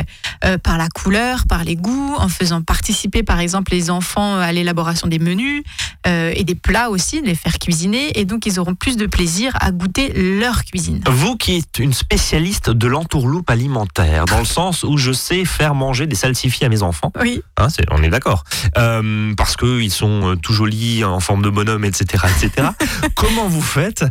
par 0.63 0.77
la 0.77 0.89
couleur, 0.89 1.45
par 1.47 1.63
les 1.63 1.77
goûts, 1.77 2.15
en 2.17 2.27
faisant 2.27 2.61
participer 2.61 3.23
par 3.23 3.39
exemple 3.39 3.71
les 3.71 3.89
enfants 3.89 4.35
à 4.37 4.51
l'élaboration 4.51 5.07
des 5.07 5.19
menus 5.19 5.63
euh, 6.07 6.31
et 6.35 6.43
des 6.43 6.55
plats 6.55 6.89
aussi, 6.89 7.21
de 7.21 7.27
les 7.27 7.35
faire 7.35 7.57
cuisiner. 7.59 8.19
Et 8.19 8.25
donc 8.25 8.45
ils 8.45 8.59
auront 8.59 8.75
plus 8.75 8.97
de 8.97 9.05
plaisir 9.05 9.53
à 9.59 9.71
goûter 9.71 10.11
leur 10.39 10.63
cuisine. 10.65 11.01
Vous 11.09 11.35
qui 11.37 11.57
êtes 11.57 11.79
une 11.79 11.93
spécialiste 11.93 12.69
de 12.69 12.87
l'entourloupe 12.87 13.49
alimentaire, 13.49 14.25
dans 14.25 14.39
le 14.39 14.45
sens 14.59 14.83
où 14.83 14.97
je 14.97 15.11
sais 15.11 15.45
faire 15.45 15.75
manger 15.75 16.07
des 16.07 16.15
salsifis 16.15 16.65
à 16.65 16.69
mes 16.69 16.83
enfants, 16.83 17.11
Oui. 17.21 17.41
hein, 17.57 17.67
on 17.91 18.03
est 18.03 18.09
d'accord, 18.09 18.43
Euh, 18.77 19.33
parce 19.35 19.55
qu'ils 19.55 19.91
sont 19.91 20.31
euh, 20.31 20.35
tout 20.35 20.53
jolis, 20.53 21.03
en 21.03 21.19
forme 21.19 21.41
de 21.41 21.49
bonhomme, 21.49 21.85
etc. 21.85 22.25
etc. 22.37 22.69
Comment 23.15 23.47
vous 23.47 23.61
faites 23.61 24.03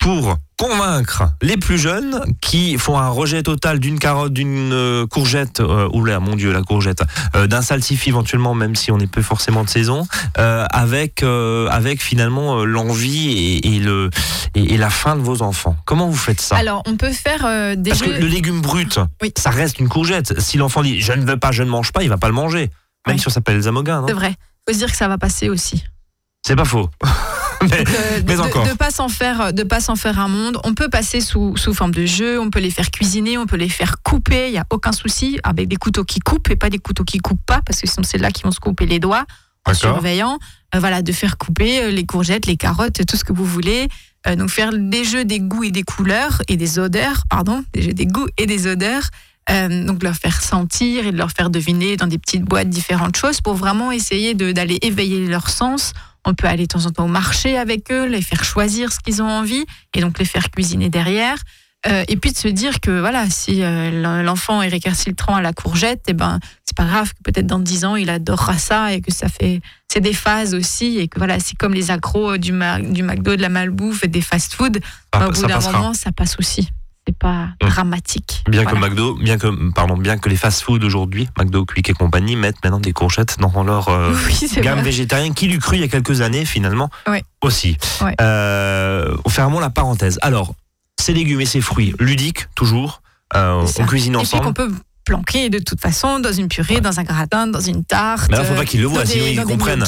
pour 0.00 0.36
convaincre 0.58 1.24
les 1.42 1.56
plus 1.56 1.78
jeunes 1.78 2.20
qui 2.40 2.76
font 2.78 2.98
un 2.98 3.08
rejet 3.08 3.42
total 3.42 3.78
d'une 3.78 3.98
carotte, 3.98 4.32
d'une 4.32 4.72
euh, 4.72 5.06
courgette, 5.06 5.60
euh, 5.60 5.88
oula 5.92 6.20
mon 6.20 6.36
dieu 6.36 6.52
la 6.52 6.62
courgette, 6.62 7.02
euh, 7.36 7.46
d'un 7.46 7.62
salsifis 7.62 8.08
éventuellement 8.08 8.54
même 8.54 8.74
si 8.76 8.90
on 8.90 8.96
n'est 8.98 9.06
pas 9.06 9.22
forcément 9.22 9.62
de 9.62 9.68
saison, 9.70 10.06
euh, 10.38 10.66
avec 10.70 11.22
avec 11.22 12.02
finalement 12.02 12.64
l'envie 12.64 13.28
et, 13.62 13.76
et 13.76 13.78
le 13.78 14.10
et, 14.54 14.74
et 14.74 14.76
la 14.78 14.90
faim 14.90 15.16
de 15.16 15.22
vos 15.22 15.42
enfants. 15.42 15.76
Comment 15.84 16.08
vous 16.08 16.16
faites 16.16 16.40
ça? 16.40 16.56
Alors 16.56 16.82
on 16.86 16.96
peut 16.96 17.12
faire 17.12 17.76
des 17.76 17.90
Parce 17.90 18.02
que 18.02 18.10
le 18.10 18.26
légume 18.26 18.60
brut, 18.60 18.98
Oui. 19.22 19.32
ça 19.38 19.50
reste 19.50 19.78
une 19.78 19.88
courgette. 19.88 20.40
Si 20.40 20.56
l'enfant 20.56 20.82
dit 20.82 21.00
je 21.00 21.12
ne 21.12 21.24
veux 21.24 21.38
pas, 21.38 21.52
je 21.52 21.62
ne 21.62 21.68
mange 21.70 21.92
pas, 21.92 22.02
il 22.02 22.08
va 22.08 22.16
pas 22.18 22.28
le 22.28 22.34
manger. 22.34 22.70
Même 23.06 23.18
si 23.18 23.28
on 23.28 23.30
s'appelle 23.30 23.60
Zamoga, 23.60 24.02
C'est 24.06 24.12
vrai. 24.14 24.34
Faut 24.66 24.72
se 24.74 24.78
dire 24.78 24.90
que 24.90 24.96
ça 24.96 25.08
va 25.08 25.16
passer 25.18 25.48
aussi. 25.48 25.84
C'est 26.46 26.56
pas 26.56 26.64
faux. 26.64 26.88
mais, 27.70 27.80
Euh, 27.80 28.20
mais 28.26 28.34
de, 28.36 28.40
encore. 28.40 28.66
de 28.66 28.72
pas 28.72 28.90
s'en 28.90 29.08
faire, 29.08 29.52
de 29.52 29.62
pas 29.62 29.80
s'en 29.80 29.96
faire 29.96 30.18
un 30.18 30.28
monde. 30.28 30.58
On 30.64 30.74
peut 30.74 30.88
passer 30.88 31.20
sous, 31.20 31.56
sous 31.56 31.74
forme 31.74 31.92
de 31.92 32.06
jeu. 32.06 32.40
On 32.40 32.50
peut 32.50 32.60
les 32.60 32.70
faire 32.70 32.90
cuisiner. 32.90 33.38
On 33.38 33.46
peut 33.46 33.56
les 33.56 33.68
faire 33.68 34.02
couper. 34.02 34.48
Il 34.48 34.54
y 34.54 34.58
a 34.58 34.66
aucun 34.70 34.92
souci 34.92 35.38
avec 35.42 35.68
des 35.68 35.76
couteaux 35.76 36.04
qui 36.04 36.20
coupent 36.20 36.50
et 36.50 36.56
pas 36.56 36.70
des 36.70 36.78
couteaux 36.78 37.04
qui 37.04 37.18
coupent 37.18 37.44
pas 37.46 37.60
parce 37.64 37.80
que 37.80 37.86
sinon 37.86 38.04
c'est 38.04 38.18
là 38.18 38.30
qu'ils 38.30 38.44
vont 38.44 38.52
se 38.52 38.60
couper 38.60 38.86
les 38.86 38.98
doigts 38.98 39.24
en 39.66 39.74
surveillant. 39.74 40.38
Euh, 40.74 40.78
voilà, 40.78 41.02
de 41.02 41.12
faire 41.12 41.36
couper 41.36 41.82
euh, 41.82 41.90
les 41.90 42.06
courgettes, 42.06 42.46
les 42.46 42.56
carottes, 42.56 43.04
tout 43.06 43.16
ce 43.16 43.24
que 43.24 43.32
vous 43.32 43.44
voulez. 43.44 43.88
Euh, 44.26 44.36
donc 44.36 44.50
faire 44.50 44.70
des 44.72 45.04
jeux 45.04 45.24
des 45.24 45.40
goûts 45.40 45.64
et 45.64 45.70
des 45.70 45.82
couleurs 45.82 46.42
et 46.48 46.56
des 46.56 46.78
odeurs, 46.78 47.24
pardon, 47.28 47.64
des 47.72 47.82
jeux 47.82 47.92
des 47.94 48.06
goûts 48.06 48.28
et 48.38 48.46
des 48.46 48.66
odeurs. 48.66 49.08
Euh, 49.50 49.84
donc 49.84 50.02
leur 50.02 50.14
faire 50.14 50.40
sentir 50.40 51.06
et 51.06 51.12
de 51.12 51.16
leur 51.16 51.30
faire 51.32 51.50
deviner 51.50 51.96
dans 51.96 52.06
des 52.06 52.18
petites 52.18 52.44
boîtes 52.44 52.68
différentes 52.68 53.16
choses 53.16 53.40
pour 53.40 53.54
vraiment 53.54 53.90
essayer 53.90 54.34
d'aller 54.34 54.78
éveiller 54.82 55.26
leur 55.26 55.48
sens. 55.48 55.92
On 56.26 56.34
peut 56.34 56.46
aller 56.46 56.64
de 56.64 56.68
temps 56.68 56.86
en 56.86 56.90
temps 56.90 57.04
au 57.04 57.08
marché 57.08 57.56
avec 57.56 57.90
eux, 57.90 58.06
les 58.06 58.22
faire 58.22 58.44
choisir 58.44 58.92
ce 58.92 58.98
qu'ils 59.00 59.22
ont 59.22 59.28
envie 59.28 59.64
et 59.94 60.00
donc 60.00 60.18
les 60.18 60.24
faire 60.24 60.50
cuisiner 60.50 60.88
derrière. 60.90 61.36
Euh, 61.86 62.04
et 62.08 62.16
puis 62.16 62.30
de 62.30 62.36
se 62.36 62.48
dire 62.48 62.78
que 62.80 62.90
voilà, 63.00 63.30
si 63.30 63.62
euh, 63.62 64.22
l'enfant 64.22 64.60
est 64.60 64.68
récalcitrant 64.68 65.36
à 65.36 65.40
la 65.40 65.54
courgette, 65.54 66.02
et 66.08 66.12
ben 66.12 66.38
c'est 66.66 66.76
pas 66.76 66.84
grave 66.84 67.08
que 67.14 67.22
peut-être 67.24 67.46
dans 67.46 67.58
10 67.58 67.86
ans 67.86 67.96
il 67.96 68.10
adorera 68.10 68.58
ça 68.58 68.92
et 68.92 69.00
que 69.00 69.10
ça 69.10 69.28
fait 69.28 69.62
c'est 69.88 70.00
des 70.02 70.12
phases 70.12 70.54
aussi 70.54 70.98
et 70.98 71.08
que 71.08 71.18
voilà 71.18 71.40
c'est 71.40 71.56
comme 71.56 71.72
les 71.72 71.90
accros 71.90 72.36
du, 72.36 72.52
Ma- 72.52 72.80
du 72.80 73.02
McDo, 73.02 73.34
de 73.34 73.40
la 73.40 73.48
malbouffe 73.48 74.04
et 74.04 74.08
des 74.08 74.20
fast-food. 74.20 74.80
Ça- 75.14 75.20
au 75.28 75.30
bout 75.30 75.46
d'un 75.48 75.54
moment 75.72 75.94
ça 75.94 76.12
passe 76.12 76.36
aussi. 76.38 76.68
C'est 77.06 77.16
pas 77.18 77.48
Hum. 77.62 77.68
dramatique. 77.70 78.42
Bien 78.48 78.62
Voilà. 78.62 78.78
que 78.78 78.84
McDo, 78.84 79.14
bien 79.14 79.38
que 79.38 79.70
pardon, 79.72 79.96
bien 79.96 80.18
que 80.18 80.28
les 80.28 80.36
fast-food 80.36 80.84
aujourd'hui, 80.84 81.28
McDo, 81.38 81.64
Quick 81.64 81.88
et 81.90 81.92
compagnie 81.94 82.36
mettent 82.36 82.62
maintenant 82.62 82.78
des 82.80 82.92
courgettes 82.92 83.38
dans 83.40 83.62
leur 83.64 83.88
euh, 83.88 84.14
Oui, 84.26 84.48
gamme 84.62 84.74
vrai. 84.74 84.84
végétarienne, 84.84 85.34
qui 85.34 85.48
l'eût 85.48 85.58
cru 85.58 85.76
il 85.76 85.80
y 85.80 85.84
a 85.84 85.88
quelques 85.88 86.20
années 86.20 86.44
finalement 86.44 86.90
aussi. 87.40 87.76
Ouais. 88.02 88.14
Euh, 88.20 89.16
fermons 89.28 89.60
la 89.60 89.70
parenthèse. 89.70 90.18
Alors, 90.22 90.54
ces 91.00 91.14
légumes 91.14 91.40
et 91.40 91.46
ces 91.46 91.60
fruits 91.62 91.94
ludiques 91.98 92.48
toujours. 92.54 93.02
Euh, 93.34 93.64
on 93.78 93.86
cuisine 93.86 94.12
Et 94.14 94.16
puis 94.18 94.22
ensemble. 94.26 94.44
qu'on 94.44 94.52
peut 94.52 94.72
planquer 95.10 95.50
de 95.50 95.58
toute 95.58 95.80
façon 95.80 96.20
dans 96.20 96.32
une 96.32 96.46
purée, 96.46 96.80
dans 96.80 97.00
un 97.00 97.02
gratin, 97.02 97.48
dans 97.48 97.60
une 97.60 97.84
tarte. 97.84 98.30
Mais 98.30 98.36
là, 98.36 98.44
faut 98.44 98.54
pas 98.54 98.60
euh, 98.60 98.64
qu'ils 98.64 98.80
le 98.80 98.86
voient, 98.86 99.02
dans 99.04 99.10
sinon 99.10 99.24
ils 99.26 99.42
comprennent. 99.42 99.82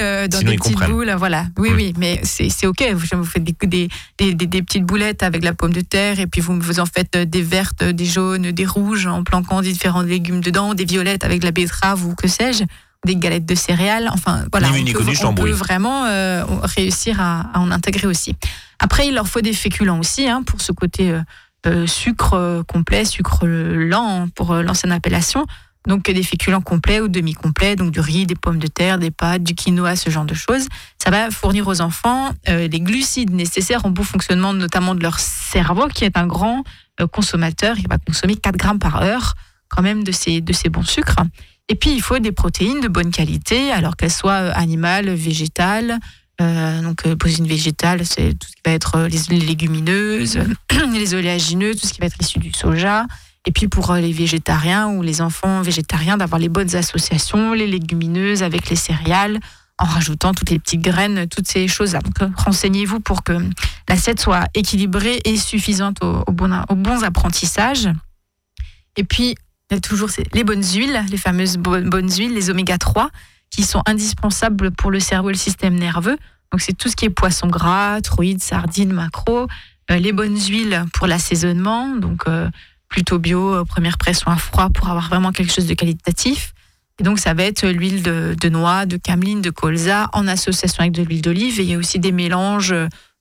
euh, 0.00 0.28
dans 0.28 0.38
des 0.40 0.52
ils 0.52 0.58
petites 0.58 0.72
comprennent. 0.74 0.90
boules, 0.92 1.14
voilà. 1.16 1.46
Oui, 1.56 1.70
Mm. 1.70 1.74
oui, 1.76 1.94
mais 1.96 2.20
c'est 2.24 2.50
c'est 2.50 2.66
ok. 2.66 2.84
Vous, 2.94 3.24
faites 3.24 3.42
des, 3.44 3.88
des, 4.18 4.62
petites 4.62 4.84
boulettes 4.84 5.22
avec 5.22 5.42
la 5.44 5.54
pomme 5.54 5.72
de 5.72 5.80
terre 5.80 6.20
et 6.20 6.26
puis 6.26 6.42
vous, 6.42 6.58
vous 6.60 6.78
en 6.78 6.84
faites 6.86 7.16
euh, 7.16 7.24
des 7.24 7.40
vertes, 7.42 7.82
des 7.84 8.04
jaunes, 8.04 8.50
des 8.52 8.66
rouges 8.66 9.06
en 9.06 9.24
planquant 9.24 9.62
différents 9.62 10.02
légumes 10.02 10.42
dedans, 10.42 10.74
des 10.74 10.84
violettes 10.84 11.24
avec 11.24 11.42
la 11.42 11.52
betterave 11.52 12.04
ou 12.04 12.14
que 12.14 12.28
sais-je, 12.28 12.64
des 13.06 13.16
galettes 13.16 13.46
de 13.46 13.54
céréales. 13.54 14.10
Enfin, 14.12 14.44
voilà, 14.52 14.68
on 14.68 14.84
peut, 14.84 15.04
on 15.24 15.34
vraiment 15.52 16.04
euh, 16.04 16.44
réussir 16.62 17.20
à, 17.20 17.46
à 17.54 17.60
en 17.60 17.70
intégrer 17.70 18.06
aussi. 18.06 18.34
Après, 18.78 19.08
il 19.08 19.14
leur 19.14 19.26
faut 19.26 19.40
des 19.40 19.54
féculents 19.54 19.98
aussi 20.00 20.28
hein, 20.28 20.42
pour 20.44 20.60
ce 20.60 20.70
côté 20.72 21.10
euh, 21.10 21.20
euh, 21.66 21.86
sucre 21.86 22.34
euh, 22.34 22.62
complet, 22.62 23.04
sucre 23.04 23.46
lent 23.46 24.22
hein, 24.22 24.28
pour 24.34 24.52
euh, 24.52 24.62
l'ancienne 24.62 24.92
appellation. 24.92 25.46
Donc 25.86 26.08
euh, 26.08 26.12
des 26.12 26.22
féculents 26.22 26.60
complets 26.60 27.00
ou 27.00 27.08
demi-complets, 27.08 27.76
donc 27.76 27.92
du 27.92 28.00
riz, 28.00 28.26
des 28.26 28.34
pommes 28.34 28.58
de 28.58 28.66
terre, 28.66 28.98
des 28.98 29.10
pâtes, 29.10 29.42
du 29.42 29.54
quinoa, 29.54 29.96
ce 29.96 30.10
genre 30.10 30.24
de 30.24 30.34
choses. 30.34 30.66
Ça 31.02 31.10
va 31.10 31.30
fournir 31.30 31.66
aux 31.68 31.80
enfants 31.80 32.32
euh, 32.48 32.68
les 32.68 32.80
glucides 32.80 33.32
nécessaires 33.32 33.84
au 33.84 33.90
bon 33.90 34.02
fonctionnement 34.02 34.52
notamment 34.52 34.94
de 34.94 35.02
leur 35.02 35.18
cerveau, 35.18 35.88
qui 35.88 36.04
est 36.04 36.16
un 36.18 36.26
grand 36.26 36.64
euh, 37.00 37.06
consommateur. 37.06 37.76
Il 37.78 37.88
va 37.88 37.98
consommer 37.98 38.36
4 38.36 38.56
grammes 38.56 38.78
par 38.78 39.02
heure 39.02 39.34
quand 39.68 39.82
même 39.82 40.04
de 40.04 40.12
ces, 40.12 40.40
de 40.40 40.52
ces 40.52 40.68
bons 40.68 40.86
sucres. 40.86 41.16
Et 41.68 41.74
puis 41.74 41.90
il 41.90 42.02
faut 42.02 42.18
des 42.18 42.32
protéines 42.32 42.80
de 42.80 42.88
bonne 42.88 43.10
qualité, 43.10 43.72
alors 43.72 43.96
qu'elles 43.96 44.12
soient 44.12 44.42
euh, 44.42 44.52
animales, 44.54 45.10
végétales. 45.10 45.98
Euh, 46.40 46.82
donc 46.82 47.06
euh, 47.06 47.16
protéines 47.16 47.46
végétales, 47.46 48.04
c'est 48.04 48.34
tout 48.38 48.46
ce 48.48 48.54
qui 48.56 48.62
va 48.64 48.72
être 48.72 48.96
euh, 48.96 49.08
les, 49.08 49.38
légumineuses, 49.40 50.38
les 50.92 51.14
oléagineux, 51.14 51.74
tout 51.74 51.86
ce 51.86 51.92
qui 51.94 52.00
va 52.00 52.06
être 52.06 52.16
issu 52.20 52.38
du 52.38 52.52
soja. 52.52 53.06
Et 53.46 53.52
puis 53.52 53.68
pour 53.68 53.90
euh, 53.90 54.00
les 54.00 54.12
végétariens 54.12 54.88
ou 54.88 55.02
les 55.02 55.20
enfants 55.22 55.62
végétariens, 55.62 56.16
d'avoir 56.18 56.38
les 56.38 56.48
bonnes 56.50 56.74
associations, 56.76 57.52
les 57.54 57.66
légumineuses 57.66 58.42
avec 58.42 58.68
les 58.68 58.76
céréales, 58.76 59.40
en 59.78 59.84
rajoutant 59.84 60.34
toutes 60.34 60.50
les 60.50 60.58
petites 60.58 60.80
graines, 60.82 61.26
toutes 61.28 61.48
ces 61.48 61.68
choses-là. 61.68 62.00
Donc 62.00 62.30
renseignez-vous 62.36 63.00
pour 63.00 63.22
que 63.22 63.32
l'assiette 63.88 64.20
soit 64.20 64.46
équilibrée 64.54 65.20
et 65.24 65.36
suffisante 65.36 65.98
aux, 66.02 66.32
bons, 66.32 66.62
aux 66.68 66.74
bons 66.74 67.02
apprentissages. 67.04 67.88
Et 68.96 69.04
puis, 69.04 69.34
il 69.70 69.74
y 69.74 69.76
a 69.76 69.80
toujours 69.80 70.08
les 70.32 70.44
bonnes 70.44 70.62
huiles, 70.64 71.04
les 71.10 71.16
fameuses 71.18 71.56
bo- 71.58 71.80
bonnes 71.82 72.10
huiles, 72.10 72.32
les 72.34 72.50
oméga 72.50 72.78
3, 72.78 73.10
qui 73.50 73.62
sont 73.62 73.82
indispensables 73.86 74.70
pour 74.70 74.90
le 74.90 75.00
cerveau 75.00 75.30
et 75.30 75.32
le 75.32 75.38
système 75.38 75.74
nerveux. 75.74 76.18
Donc 76.52 76.60
c'est 76.60 76.74
tout 76.74 76.88
ce 76.88 76.96
qui 76.96 77.04
est 77.06 77.10
poisson 77.10 77.48
gras, 77.48 78.00
truites, 78.00 78.42
sardines, 78.42 78.92
maquereaux, 78.92 79.46
Euh, 79.90 80.00
les 80.00 80.12
bonnes 80.12 80.36
huiles 80.36 80.84
pour 80.94 81.06
l'assaisonnement, 81.06 81.94
donc 81.96 82.26
euh, 82.26 82.50
plutôt 82.88 83.20
bio, 83.20 83.54
euh, 83.54 83.64
première 83.64 83.98
pression 83.98 84.32
à 84.32 84.36
froid 84.36 84.68
pour 84.68 84.88
avoir 84.88 85.08
vraiment 85.08 85.30
quelque 85.30 85.52
chose 85.52 85.68
de 85.68 85.74
qualitatif. 85.74 86.54
Et 86.98 87.04
donc 87.04 87.20
ça 87.20 87.34
va 87.34 87.44
être 87.44 87.64
l'huile 87.68 88.02
de, 88.02 88.34
de 88.34 88.48
noix, 88.48 88.84
de 88.84 88.96
cameline, 88.96 89.42
de 89.42 89.50
colza 89.50 90.08
en 90.12 90.26
association 90.26 90.80
avec 90.80 90.92
de 90.92 91.04
l'huile 91.04 91.22
d'olive. 91.22 91.60
Et 91.60 91.62
il 91.62 91.70
y 91.70 91.74
a 91.74 91.78
aussi 91.78 92.00
des 92.00 92.10
mélanges 92.10 92.74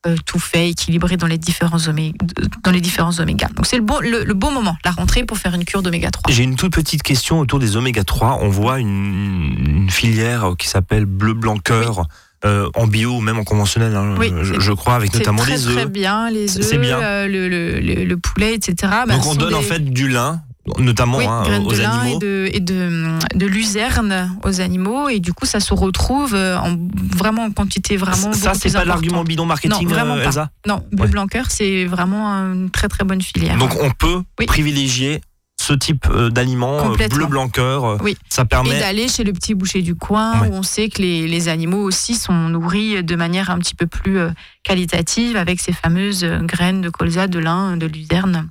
euh, 0.07 0.15
tout 0.25 0.39
faits, 0.39 0.69
équilibrés 0.71 1.17
dans 1.17 1.27
les 1.27 1.37
différents 1.37 1.87
oméga. 1.87 2.15
Dans 2.63 2.71
les 2.71 2.81
différents 2.81 3.17
oméga. 3.19 3.47
Donc 3.55 3.65
c'est 3.65 3.77
le 3.77 3.83
bon, 3.83 3.99
le, 3.99 4.23
le 4.23 4.33
bon 4.33 4.51
moment, 4.51 4.77
la 4.85 4.91
rentrée, 4.91 5.23
pour 5.23 5.37
faire 5.37 5.53
une 5.55 5.65
cure 5.65 5.81
d'oméga 5.81 6.11
3. 6.11 6.31
J'ai 6.33 6.43
une 6.43 6.55
toute 6.55 6.73
petite 6.73 7.03
question 7.03 7.39
autour 7.39 7.59
des 7.59 7.75
oméga 7.77 8.03
3. 8.03 8.39
On 8.41 8.49
voit 8.49 8.79
une, 8.79 9.55
une 9.67 9.89
filière 9.89 10.51
qui 10.57 10.67
s'appelle 10.67 11.05
bleu 11.05 11.33
blanc 11.33 11.57
cœur 11.57 12.07
euh, 12.45 12.69
en 12.75 12.85
bio 12.85 13.15
ou 13.17 13.21
même 13.21 13.39
en 13.39 13.43
conventionnel, 13.43 13.95
hein, 13.95 14.13
Oui, 14.19 14.31
je, 14.43 14.53
c'est- 14.53 14.59
je 14.59 14.71
crois, 14.73 14.95
avec 14.95 15.11
C'est 15.11 15.19
notamment 15.19 15.39
très, 15.41 15.53
les 15.53 15.67
œufs. 15.67 15.73
Très 15.75 15.85
bien, 15.87 16.29
les 16.29 16.47
C'est- 16.47 16.59
œufs, 16.59 16.65
c'est 16.69 16.77
bien. 16.77 16.99
euh, 16.99 17.27
le, 17.27 17.47
le, 17.49 17.79
le, 17.79 18.03
le 18.03 18.17
poulet, 18.17 18.53
etc. 18.53 18.75
bah, 19.07 19.15
Donc 19.15 19.23
ce 19.23 19.29
on 19.29 19.35
donne 19.35 19.55
en 19.55 19.61
fait 19.61 19.83
du 19.83 20.09
lin, 20.09 20.41
notamment 20.79 21.17
oui, 21.19 21.25
hein, 21.25 21.43
graines 21.43 21.63
aux 21.65 21.71
de 21.73 21.77
lin 21.77 21.91
animaux. 21.91 22.17
et 22.17 22.19
de, 22.19 22.49
et 22.53 22.59
de, 22.59 23.17
de 23.35 23.45
luzerne 23.45 24.35
aux 24.43 24.61
animaux 24.61 25.09
et 25.09 25.19
du 25.19 25.31
coup 25.33 25.45
ça 25.45 25.59
se 25.59 25.73
retrouve 25.73 26.33
euh, 26.33 26.57
en 26.57 26.75
vraiment 27.15 27.43
en 27.45 27.51
quantité 27.51 27.97
vraiment 27.97 28.33
Ça, 28.33 28.53
c'est 28.55 28.73
pas 28.73 28.83
l'argument 28.85 29.23
bidon 29.23 29.45
marketing, 29.45 29.83
Non, 29.87 29.89
vraiment 29.93 30.15
euh, 30.15 30.21
pas. 30.23 30.25
Elsa 30.29 30.49
Non, 30.67 30.83
bleu 30.91 31.03
Ouais. 31.05 31.11
blanc 31.11 31.27
c'est 31.49 31.85
vraiment 31.85 32.27
une 32.53 32.69
très 32.71 32.87
très 32.87 33.03
bonne 33.03 33.21
filière. 33.21 33.57
Donc 33.57 33.75
on 33.81 33.91
peut 33.91 34.23
Oui. 34.39 34.45
privilégier 34.47 35.21
ce 35.61 35.73
type 35.73 36.05
euh, 36.11 36.29
d'aliment, 36.29 36.77
euh, 36.79 36.81
Complètement. 36.83 37.17
bleu 37.17 37.25
blanc 37.27 37.47
cœur. 37.49 37.85
euh, 37.85 37.97
Oui. 38.01 38.17
Ça 38.29 38.41
et 38.41 38.45
permet. 38.45 38.79
d'aller 38.79 39.07
chez 39.07 39.23
le 39.23 39.33
petit 39.33 39.53
boucher 39.55 39.81
du 39.81 39.95
coin 39.95 40.41
Ouais. 40.41 40.49
où 40.49 40.53
on 40.53 40.63
sait 40.63 40.89
que 40.89 41.01
les, 41.01 41.27
les 41.27 41.47
animaux 41.47 41.81
aussi 41.81 42.15
sont 42.15 42.33
nourris 42.49 43.03
de 43.03 43.15
manière 43.15 43.49
un 43.49 43.57
petit 43.59 43.73
peu 43.73 43.87
plus 43.87 44.17
euh, 44.19 44.29
qualitative 44.63 45.37
avec 45.37 45.59
ces 45.59 45.71
fameuses 45.73 46.23
euh, 46.23 46.39
graines 46.41 46.81
de 46.81 46.89
colza, 46.89 47.27
de 47.27 47.39
lin, 47.39 47.77
de 47.77 47.85
luzerne. 47.87 48.47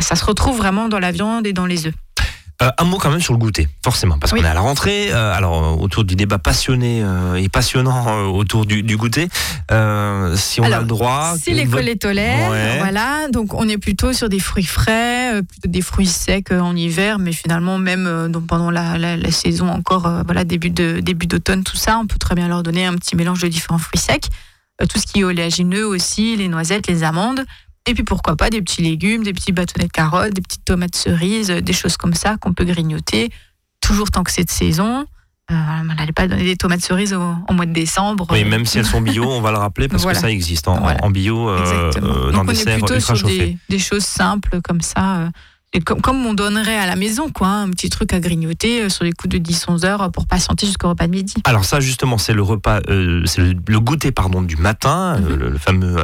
Ça, 0.00 0.16
se 0.16 0.24
retrouve 0.24 0.56
vraiment 0.58 0.88
dans 0.88 0.98
la 0.98 1.12
viande 1.12 1.46
et 1.46 1.52
dans 1.52 1.66
les 1.66 1.86
œufs. 1.86 1.94
Euh, 2.62 2.70
un 2.78 2.84
mot 2.84 2.98
quand 2.98 3.10
même 3.10 3.20
sur 3.20 3.32
le 3.32 3.38
goûter, 3.38 3.68
forcément, 3.82 4.16
parce 4.18 4.32
Oui. 4.32 4.40
qu'on 4.40 4.46
est 4.46 4.50
à 4.50 4.54
la 4.54 4.60
rentrée. 4.60 5.12
euh, 5.12 5.32
alors 5.34 5.62
euh, 5.64 5.82
autour 5.82 6.04
du 6.04 6.14
débat 6.14 6.38
passionné 6.38 7.02
euh, 7.02 7.34
et 7.34 7.48
passionnant 7.48 8.26
autour 8.28 8.64
du, 8.64 8.82
du 8.84 8.96
goûter, 8.96 9.28
si 10.36 10.60
on 10.60 10.64
a 10.72 10.78
le 10.80 10.84
droit. 10.86 11.34
Si 11.40 11.52
l'école 11.52 11.88
est 11.88 12.00
tolère, 12.02 12.50
Ouais. 12.50 12.78
voilà, 12.78 13.26
donc 13.32 13.54
on 13.54 13.68
est 13.68 13.78
plutôt 13.78 14.12
sur 14.12 14.28
des 14.28 14.38
fruits 14.38 14.64
frais, 14.64 15.42
plutôt 15.42 15.68
des 15.68 15.80
fruits 15.82 16.06
secs 16.06 16.52
en 16.52 16.76
hiver, 16.76 17.18
mais 17.18 17.32
finalement 17.32 17.78
même 17.78 18.28
donc 18.30 18.46
pendant 18.46 18.70
la, 18.70 18.98
la- 18.98 19.16
la 19.16 19.30
saison 19.32 19.68
encore, 19.68 20.08
voilà 20.24 20.44
début 20.44 20.70
de 20.70 21.00
début 21.00 21.26
d'automne, 21.26 21.64
tout 21.64 21.76
ça, 21.76 21.98
on 21.98 22.06
peut 22.06 22.18
très 22.18 22.36
bien 22.36 22.46
leur 22.46 22.62
donner 22.62 22.86
un 22.86 22.94
petit 22.94 23.16
mélange 23.16 23.40
de 23.42 23.48
différents 23.48 23.78
fruits 23.78 24.00
secs, 24.00 24.28
tout 24.88 24.98
ce 25.00 25.06
qui 25.06 25.20
est 25.20 25.24
oléagineux 25.24 25.86
aussi, 25.86 26.36
les 26.36 26.46
noisettes, 26.48 26.86
les 26.86 27.02
amandes, 27.02 27.44
et 27.86 27.94
puis 27.94 28.02
pourquoi 28.04 28.36
pas 28.36 28.50
des 28.50 28.62
petits 28.62 28.82
légumes, 28.82 29.22
des 29.24 29.32
petits 29.32 29.52
bâtonnets 29.52 29.86
de 29.86 29.92
carottes, 29.92 30.32
des 30.32 30.40
petites 30.42 30.64
tomates 30.64 30.96
cerises, 30.96 31.48
des 31.48 31.72
choses 31.72 31.96
comme 31.96 32.14
ça 32.14 32.36
qu'on 32.38 32.52
peut 32.54 32.64
grignoter, 32.64 33.30
toujours 33.80 34.10
tant 34.10 34.22
que 34.22 34.32
c'est 34.32 34.44
de 34.44 34.50
saison. 34.50 35.04
Euh, 35.50 35.54
on 35.82 35.84
n'allait 35.94 36.12
pas 36.12 36.26
donner 36.26 36.44
des 36.44 36.56
tomates 36.56 36.80
cerises 36.80 37.12
au, 37.12 37.34
au 37.48 37.52
mois 37.52 37.66
de 37.66 37.72
décembre. 37.74 38.26
Oui, 38.30 38.44
même 38.44 38.64
si 38.64 38.78
elles 38.78 38.86
sont 38.86 39.02
bio, 39.02 39.24
on 39.30 39.42
va 39.42 39.50
le 39.50 39.58
rappeler 39.58 39.88
parce 39.88 40.02
Voilà. 40.02 40.16
que 40.18 40.22
ça 40.22 40.30
existe 40.30 40.68
en, 40.68 40.80
Voilà. 40.80 41.04
en 41.04 41.10
bio 41.10 41.50
euh, 41.50 41.92
euh, 42.02 42.32
dans 42.32 42.44
des 42.46 42.54
serres 42.54 42.78
plutôt 42.78 42.94
ultra 42.94 43.14
sur 43.14 43.26
des, 43.28 43.58
des 43.68 43.78
choses 43.78 44.04
simples 44.04 44.62
comme 44.62 44.80
ça. 44.80 45.16
euh, 45.18 45.28
et 45.76 45.80
comme, 45.80 46.00
comme 46.00 46.24
on 46.24 46.34
donnerait 46.34 46.78
à 46.78 46.86
la 46.86 46.94
maison, 46.96 47.30
quoi, 47.30 47.48
hein, 47.48 47.64
un 47.64 47.70
petit 47.70 47.90
truc 47.90 48.12
à 48.14 48.20
grignoter 48.20 48.82
euh, 48.84 48.88
sur 48.88 49.04
les 49.04 49.12
coups 49.12 49.34
de 49.34 49.38
10-11 49.38 49.84
heures 49.84 50.10
pour 50.12 50.26
patienter 50.26 50.66
jusqu'au 50.66 50.88
repas 50.88 51.06
de 51.08 51.10
midi. 51.10 51.34
Alors 51.44 51.64
ça 51.66 51.78
justement, 51.80 52.16
c'est 52.16 52.32
le 52.32 52.42
repas, 52.42 52.80
euh, 52.88 53.22
c'est 53.26 53.42
le, 53.42 53.54
le 53.68 53.80
goûter 53.80 54.12
pardon 54.12 54.40
du 54.40 54.56
matin, 54.56 55.18
Mhm. 55.18 55.26
euh, 55.32 55.36
le, 55.36 55.48
le 55.50 55.58
fameux 55.58 55.96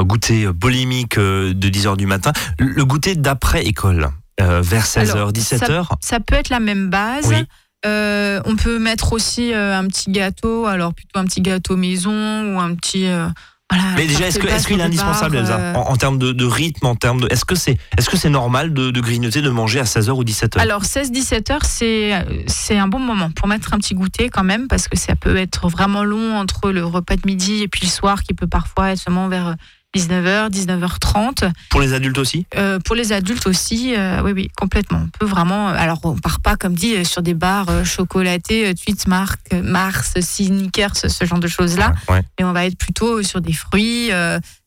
goûter 0.00 0.44
euh, 0.46 0.52
bolémique 0.52 1.18
euh, 1.18 1.52
de 1.54 1.68
10h 1.68 1.96
du 1.96 2.06
matin. 2.06 2.32
Le, 2.58 2.84
goûter 2.84 3.14
d'après 3.14 3.64
école, 3.64 4.08
euh, 4.40 4.60
vers 4.62 4.84
16h, 4.86 5.10
Alors, 5.12 5.32
17h. 5.32 5.86
Ça 6.00 6.20
peut 6.20 6.34
être 6.36 6.48
la 6.48 6.60
même 6.60 6.88
base. 6.88 7.26
Oui. 7.28 7.44
Euh, 7.84 8.40
on 8.44 8.54
peut 8.56 8.78
mettre 8.78 9.12
aussi 9.12 9.52
euh, 9.52 9.76
un 9.76 9.86
petit 9.88 10.10
gâteau, 10.12 10.66
alors 10.66 10.94
plutôt 10.94 11.18
un 11.18 11.24
petit 11.24 11.40
gâteau 11.40 11.76
maison 11.76 12.12
ou 12.54 12.60
un 12.60 12.74
petit. 12.76 13.06
euh, 13.08 13.26
voilà, 13.70 13.88
Mais 13.96 14.06
déjà, 14.06 14.28
est-ce 14.28 14.38
qu'il 14.38 14.78
est 14.78 14.82
au 14.82 14.86
indispensable, 14.86 15.36
Elsa, 15.36 15.58
euh, 15.58 15.74
en, 15.74 15.90
en 15.90 15.96
termes 15.96 16.18
de, 16.18 16.30
de 16.32 16.44
rythme, 16.44 16.86
en 16.86 16.94
termes 16.94 17.22
de, 17.22 17.26
est-ce 17.32 17.44
que 17.44 17.54
c'est, 17.56 17.78
est-ce 17.98 18.08
que 18.10 18.16
c'est 18.16 18.28
normal 18.28 18.72
de, 18.72 18.90
de 18.92 19.00
grignoter, 19.00 19.40
de 19.42 19.50
manger 19.50 19.80
à 19.80 19.84
16h 19.84 20.10
ou 20.10 20.22
17h 20.22 20.60
Alors 20.60 20.82
16-17 20.84 21.52
heures, 21.52 21.64
c'est 21.64 22.14
euh, 22.14 22.22
c'est 22.46 22.78
un 22.78 22.86
bon 22.86 22.98
moment 23.00 23.30
pour 23.32 23.48
mettre 23.48 23.72
un 23.74 23.78
petit 23.78 23.94
goûter 23.94 24.28
quand 24.28 24.44
même 24.44 24.68
parce 24.68 24.86
que 24.88 24.96
ça 24.96 25.16
peut 25.16 25.36
être 25.36 25.68
vraiment 25.68 26.04
long 26.04 26.36
entre 26.36 26.70
le 26.70 26.84
repas 26.84 27.16
de 27.16 27.22
midi 27.26 27.62
et 27.62 27.68
puis 27.68 27.80
le 27.86 27.90
soir 27.90 28.22
qui 28.22 28.34
peut 28.34 28.46
parfois 28.46 28.90
être 28.92 29.00
seulement 29.00 29.26
vers 29.28 29.56
19h, 29.94 30.50
19h30. 30.50 31.52
Pour 31.68 31.80
les 31.80 31.92
adultes 31.92 32.18
aussi? 32.18 32.46
Euh, 32.56 32.78
pour 32.80 32.94
les 32.94 33.12
adultes 33.12 33.46
aussi, 33.46 33.94
euh, 33.96 34.22
oui, 34.24 34.32
oui, 34.32 34.48
complètement. 34.56 35.02
On 35.04 35.18
peut 35.18 35.26
vraiment. 35.26 35.68
euh, 35.68 35.74
Alors, 35.76 36.00
on 36.04 36.16
part 36.16 36.40
pas, 36.40 36.56
comme 36.56 36.74
dit, 36.74 37.04
sur 37.04 37.22
des 37.22 37.34
bars 37.34 37.68
euh, 37.68 37.84
chocolatés, 37.84 38.74
Tweets, 38.74 39.06
Mars, 39.06 40.12
Snickers, 40.20 40.96
ce, 40.96 41.24
genre 41.24 41.40
de 41.40 41.48
choses-là. 41.48 41.92
Ouais. 42.08 42.22
Et 42.38 42.44
on 42.44 42.52
va 42.52 42.64
être 42.66 42.78
plutôt 42.78 43.22
sur 43.22 43.40
des 43.40 43.52
fruits, 43.52 44.10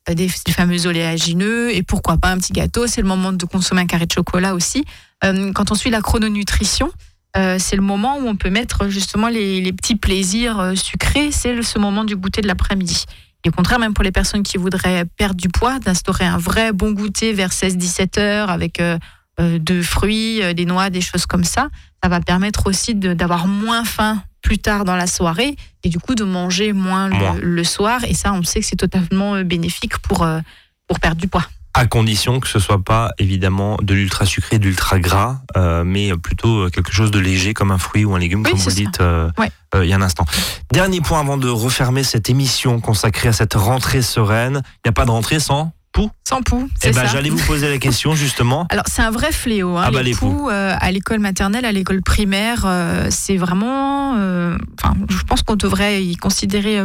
des, 0.07 0.13
des 0.13 0.29
fameux 0.51 0.85
oléagineux, 0.85 1.73
et 1.75 1.81
pourquoi 1.81 2.17
pas 2.17 2.29
un 2.29 2.37
petit 2.37 2.53
gâteau. 2.53 2.85
C'est 2.85 3.01
le 3.01 3.07
moment 3.07 3.33
de 3.33 3.45
consommer 3.45 3.81
un 3.81 3.87
carré 3.87 4.05
de 4.05 4.11
chocolat 4.13 4.53
aussi. 4.53 4.85
Quand 5.21 5.71
on 5.71 5.75
suit 5.75 5.89
la 5.89 6.01
chrononutrition, 6.01 6.91
euh, 7.37 7.57
c'est 7.59 7.75
le 7.75 7.81
moment 7.81 8.17
où 8.17 8.27
on 8.27 8.35
peut 8.35 8.49
mettre 8.49 8.87
justement 8.87 9.27
les, 9.27 9.59
les 9.59 9.73
petits 9.73 9.95
plaisirs 9.95 10.59
euh, 10.59 10.75
sucrés. 10.75 11.31
C'est 11.31 11.61
ce 11.61 11.79
moment 11.79 12.03
du 12.05 12.15
goûter 12.15 12.41
de 12.41 12.47
l'après-midi. 12.47 13.05
Et 13.45 13.49
au 13.49 13.51
contraire, 13.51 13.79
même 13.79 13.93
pour 13.93 14.03
les 14.03 14.11
personnes 14.11 14.43
qui 14.43 14.57
voudraient 14.57 15.05
perdre 15.17 15.39
du 15.39 15.47
poids, 15.47 15.79
d'instaurer 15.79 16.25
un 16.25 16.37
vrai 16.37 16.73
bon 16.73 16.91
goûter 16.91 17.31
vers 17.31 17.51
16-17 17.51 18.19
heures 18.19 18.49
avec 18.49 18.81
euh, 18.81 18.97
euh, 19.39 19.59
de 19.59 19.81
fruits, 19.81 20.41
euh, 20.41 20.53
des 20.53 20.65
noix, 20.65 20.89
des 20.89 21.01
choses 21.01 21.25
comme 21.25 21.43
ça, 21.43 21.69
ça 22.01 22.09
va 22.09 22.21
permettre 22.21 22.67
aussi 22.67 22.95
d'avoir 22.95 23.47
moins 23.47 23.83
faim 23.83 24.23
plus 24.41 24.59
tard 24.59 24.85
dans 24.85 24.95
la 24.95 25.07
soirée 25.07 25.57
et 25.83 25.89
du 25.89 25.99
coup 25.99 26.15
de 26.15 26.23
manger 26.23 26.71
moins 26.71 27.09
le, 27.09 27.41
le 27.41 27.63
soir. 27.63 28.03
Et 28.05 28.13
ça, 28.13 28.31
on 28.31 28.43
sait 28.43 28.61
que 28.61 28.65
c'est 28.65 28.75
totalement 28.77 29.35
euh, 29.35 29.43
bénéfique 29.43 29.97
pour, 29.97 30.23
euh, 30.23 30.39
pour 30.87 30.99
perdre 30.99 31.19
du 31.19 31.27
poids. 31.27 31.45
À 31.77 31.85
condition 31.87 32.39
que 32.39 32.47
ce 32.47 32.57
soit 32.57 32.81
pas 32.83 33.11
évidemment 33.19 33.77
de 33.81 33.93
l'ultra 33.93 34.25
sucré, 34.25 34.59
de 34.59 34.63
l'ultra 34.63 34.97
gras, 34.99 35.41
euh, 35.57 35.83
mais 35.85 36.15
plutôt 36.17 36.61
euh, 36.65 36.69
quelque 36.69 36.93
chose 36.93 37.11
de 37.11 37.19
léger 37.19 37.53
comme 37.53 37.69
un 37.71 37.77
fruit 37.77 38.05
ou 38.05 38.15
un 38.15 38.19
légume, 38.19 38.43
Oui, 38.45 38.51
comme 38.51 38.59
vous 38.59 38.69
ça. 38.69 38.75
dites 38.75 39.01
euh, 39.01 39.29
Ouais. 39.37 39.51
euh, 39.75 39.83
il 39.85 39.89
y 39.89 39.93
a 39.93 39.97
un 39.97 40.01
instant. 40.01 40.25
Dernier 40.71 41.01
point 41.01 41.19
avant 41.19 41.37
de 41.37 41.49
refermer 41.49 42.03
cette 42.03 42.29
émission 42.29 42.79
consacrée 42.79 43.27
à 43.27 43.33
cette 43.33 43.55
rentrée 43.55 44.01
sereine. 44.01 44.61
Il 44.63 44.87
n'y 44.87 44.89
a 44.89 44.93
pas 44.93 45.05
de 45.05 45.11
rentrée 45.11 45.39
sans 45.41 45.73
poux 45.91 46.09
Sans 46.27 46.41
poux, 46.41 46.67
Eh 46.67 46.87
c'est 46.87 46.91
ben, 46.93 47.01
ça. 47.05 47.13
j'allais 47.13 47.29
vous 47.29 47.43
poser 47.45 47.69
la 47.69 47.77
question 47.77 48.15
justement. 48.25 48.67
Alors 48.69 48.85
c'est 48.87 49.01
un 49.01 49.11
vrai 49.11 49.31
fléau. 49.33 49.75
Hein, 49.77 49.83
Ah 49.87 49.91
bah, 49.91 50.01
les 50.03 50.11
les 50.11 50.15
poux 50.17 50.49
euh, 50.49 50.75
à 50.79 50.91
l'école 50.91 51.19
maternelle, 51.19 51.65
à 51.65 51.71
l'école 51.73 52.01
primaire, 52.01 52.63
euh, 52.65 53.07
c'est 53.09 53.37
vraiment. 53.37 54.15
euh, 54.17 54.57
Enfin, 54.81 54.93
je 55.09 55.23
pense 55.23 55.41
qu'on 55.43 55.55
devrait 55.55 56.03
y 56.03 56.15
considérer 56.17 56.81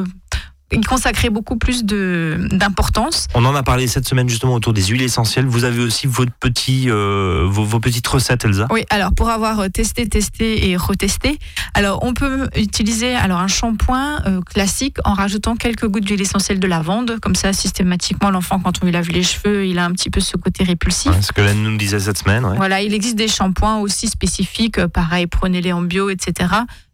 y 0.72 0.80
consacrer 0.80 1.30
beaucoup 1.30 1.56
plus 1.56 1.84
d'importance. 1.84 3.26
On 3.34 3.44
en 3.44 3.54
a 3.54 3.62
parlé 3.62 3.86
cette 3.86 4.06
semaine 4.08 4.28
justement 4.28 4.54
autour 4.54 4.72
des 4.72 4.84
huiles 4.84 5.02
essentielles. 5.02 5.46
Vous 5.46 5.64
avez 5.64 5.82
aussi 5.82 6.06
votre 6.06 6.32
petit, 6.32 6.90
euh, 6.90 7.46
vos, 7.48 7.64
vos 7.64 7.80
petites 7.80 8.06
recettes, 8.06 8.44
Elsa. 8.44 8.66
Oui, 8.70 8.84
alors 8.90 9.12
pour 9.12 9.30
avoir 9.30 9.60
euh, 9.60 9.68
testé, 9.68 10.08
testé 10.08 10.68
et 10.70 10.76
retesté, 10.76 11.38
alors 11.74 12.02
on 12.02 12.14
peut 12.14 12.48
utiliser 12.56 13.14
alors 13.14 13.38
un 13.38 13.48
shampoing 13.48 14.20
euh, 14.26 14.40
classique 14.42 14.96
en 15.04 15.14
rajoutant 15.14 15.56
quelques 15.56 15.86
gouttes 15.86 16.04
d'huile 16.04 16.20
essentielle 16.20 16.60
de 16.60 16.66
lavande, 16.66 17.18
comme 17.20 17.34
ça 17.34 17.52
systématiquement 17.52 18.30
l'enfant 18.30 18.60
quand 18.60 18.82
on 18.82 18.86
lui 18.86 18.92
lave 18.92 19.08
les 19.10 19.22
cheveux, 19.22 19.66
il 19.66 19.78
a 19.78 19.84
un 19.84 19.92
petit 19.92 20.10
peu 20.10 20.20
ce 20.20 20.36
côté 20.36 20.64
répulsif. 20.64 21.12
Ouais, 21.12 21.22
ce 21.22 21.32
que 21.32 21.40
Len 21.40 21.62
nous 21.62 21.76
disait 21.76 22.00
cette 22.00 22.18
semaine. 22.18 22.44
ouais. 22.44 22.56
Voilà, 22.56 22.80
il 22.82 22.94
existe 22.94 23.16
des 23.16 23.28
shampoings 23.28 23.78
aussi 23.78 24.08
spécifiques, 24.08 24.84
pareil, 24.86 25.26
prenez-les 25.26 25.72
en 25.72 25.82
bio, 25.82 26.10
etc. 26.10 26.48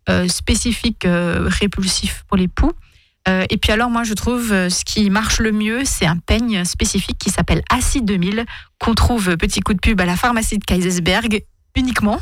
euh, 0.09 0.29
spécifiques 0.29 1.05
euh, 1.05 1.49
répulsifs 1.49 2.25
pour 2.29 2.37
les 2.37 2.49
poux. 2.49 2.73
Euh, 3.29 3.45
et 3.51 3.57
puis 3.57 3.73
alors 3.73 3.91
moi 3.91 4.05
je 4.05 4.15
trouve 4.15 4.53
euh, 4.53 4.71
ce 4.71 4.85
qui 4.85 5.11
marche 5.11 5.41
le 5.41 5.51
mieux, 5.53 5.85
c'est 5.85 6.07
un 6.07 6.17
peigne 6.17 6.65
spécifique 6.65 7.19
qui 7.19 7.31
s'appelle 7.31 7.63
Acide 7.71 8.05
2000 8.05 8.45
qu'on 8.79 8.95
trouve 8.95 9.31
euh, 9.31 9.37
petit 9.37 9.61
coup 9.61 9.75
de 9.75 9.81
pub 9.81 10.01
à 10.01 10.05
la 10.05 10.17
pharmacie 10.17 10.59
de 10.59 10.65
Kaisersberg 10.65 11.43
uniquement. 11.75 12.19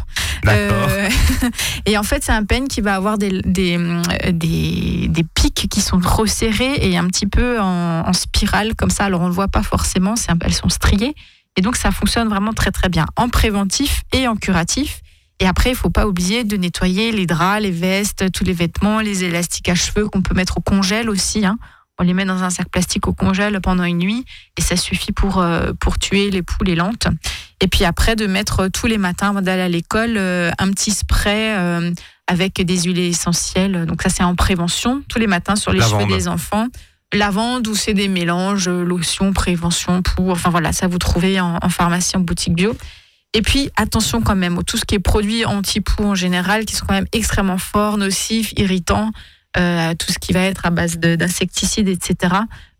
Euh, 0.48 1.08
et 1.86 1.96
en 1.96 2.02
fait, 2.02 2.24
c'est 2.24 2.32
un 2.32 2.44
peigne 2.44 2.66
qui 2.66 2.80
va 2.80 2.96
avoir 2.96 3.18
des, 3.18 3.40
des, 3.44 3.78
des, 4.32 5.06
des 5.08 5.24
pics 5.34 5.68
qui 5.70 5.80
sont 5.80 5.98
resserrés 6.02 6.74
et 6.80 6.96
un 6.96 7.06
petit 7.06 7.26
peu 7.26 7.60
en, 7.60 8.00
en 8.06 8.12
spirale 8.12 8.74
comme 8.74 8.90
ça. 8.90 9.04
Alors, 9.04 9.20
on 9.20 9.24
ne 9.24 9.28
le 9.28 9.34
voit 9.34 9.46
pas 9.48 9.62
forcément, 9.62 10.14
un- 10.28 10.38
elles 10.40 10.54
sont 10.54 10.68
striées. 10.68 11.14
Et 11.56 11.60
donc, 11.60 11.76
ça 11.76 11.92
fonctionne 11.92 12.28
vraiment 12.28 12.52
très, 12.52 12.72
très 12.72 12.88
bien 12.88 13.06
en 13.14 13.28
préventif 13.28 14.02
et 14.12 14.26
en 14.26 14.34
curatif. 14.34 15.02
Et 15.44 15.46
après, 15.46 15.68
il 15.68 15.76
faut 15.76 15.90
pas 15.90 16.07
oublier 16.07 16.42
de 16.42 16.57
nettoyer 16.57 17.12
les 17.12 17.26
draps, 17.26 17.61
les 17.62 17.70
vestes, 17.70 18.33
tous 18.33 18.44
les 18.44 18.54
vêtements, 18.54 19.00
les 19.00 19.24
élastiques 19.24 19.68
à 19.68 19.74
cheveux 19.74 20.09
qu'on 20.09 20.22
peut 20.22 20.35
mettre 20.35 20.57
au 20.57 20.62
congèle 20.62 21.11
aussi. 21.11 21.44
hein. 21.44 21.59
On 21.98 22.02
les 22.02 22.14
met 22.14 22.24
dans 22.24 22.42
un 22.42 22.48
sac 22.48 22.70
plastique 22.70 23.07
au 23.09 23.12
congèle 23.12 23.61
pendant 23.61 23.85
une 23.85 23.98
nuit 23.98 24.24
et 24.57 24.62
ça 24.62 24.74
suffit 24.74 25.12
pour, 25.12 25.42
euh, 25.42 25.74
pour 25.78 25.98
tuer 25.98 26.30
les 26.30 26.40
poules 26.42 26.70
et 26.70 26.74
lentes. 26.74 27.09
Et 27.61 27.68
puis 27.68 27.85
après, 27.85 28.16
de 28.16 28.26
mettre 28.26 28.61
euh, 28.61 28.68
tous 28.70 28.87
les 28.87 28.96
matins 28.96 29.28
avant 29.28 29.42
d'aller 29.42 29.61
à 29.61 29.68
l'école 29.68 30.14
euh, 30.16 30.50
un 30.59 30.70
petit 30.70 30.92
spray 30.92 31.54
euh, 31.54 31.92
avec 32.26 32.54
des 32.64 32.80
huiles 32.85 32.98
essentielles. 33.00 33.85
Donc 33.85 34.00
ça, 34.00 34.09
c'est 34.09 34.24
en 34.24 34.35
prévention, 34.35 35.02
tous 35.11 35.18
les 35.18 35.26
matins 35.26 35.57
sur 35.57 35.72
les 35.72 35.80
Lavande. 35.80 36.00
cheveux 36.00 36.16
des 36.16 36.26
enfants. 36.26 36.68
Lavande 37.12 37.68
ou 37.68 37.74
c'est 37.74 37.92
des 37.92 38.09
mélanges, 38.09 38.70
lotion, 38.70 39.35
prévention, 39.35 40.00
pour. 40.00 40.30
Enfin 40.30 40.48
voilà, 40.48 40.72
ça 40.72 40.87
vous 40.88 40.98
trouvez 40.98 41.38
en, 41.38 41.59
en 41.61 41.68
pharmacie, 41.68 42.16
en 42.16 42.20
boutique 42.20 42.54
bio. 42.54 42.74
Et 43.35 43.42
puis 43.42 43.70
attention 43.77 44.23
quand 44.23 44.37
même, 44.37 44.62
tout 44.64 44.77
ce 44.77 44.85
qui 44.85 44.94
est 44.94 45.01
produits 45.01 45.44
anti-poux 45.44 46.05
en 46.05 46.14
général, 46.14 46.64
qui 46.64 46.75
sont 46.77 46.87
quand 46.87 46.94
même 46.94 47.09
extrêmement 47.12 47.59
forts, 47.59 47.99
nocifs, 47.99 48.53
irritants, 48.57 49.11
euh, 49.56 49.94
tout 49.98 50.12
ce 50.12 50.18
qui 50.18 50.32
va 50.32 50.40
être 50.40 50.66
à 50.66 50.70
base 50.70 50.98
de- 50.98 51.16
d'insecticides, 51.16 51.88
etc. 51.88 52.34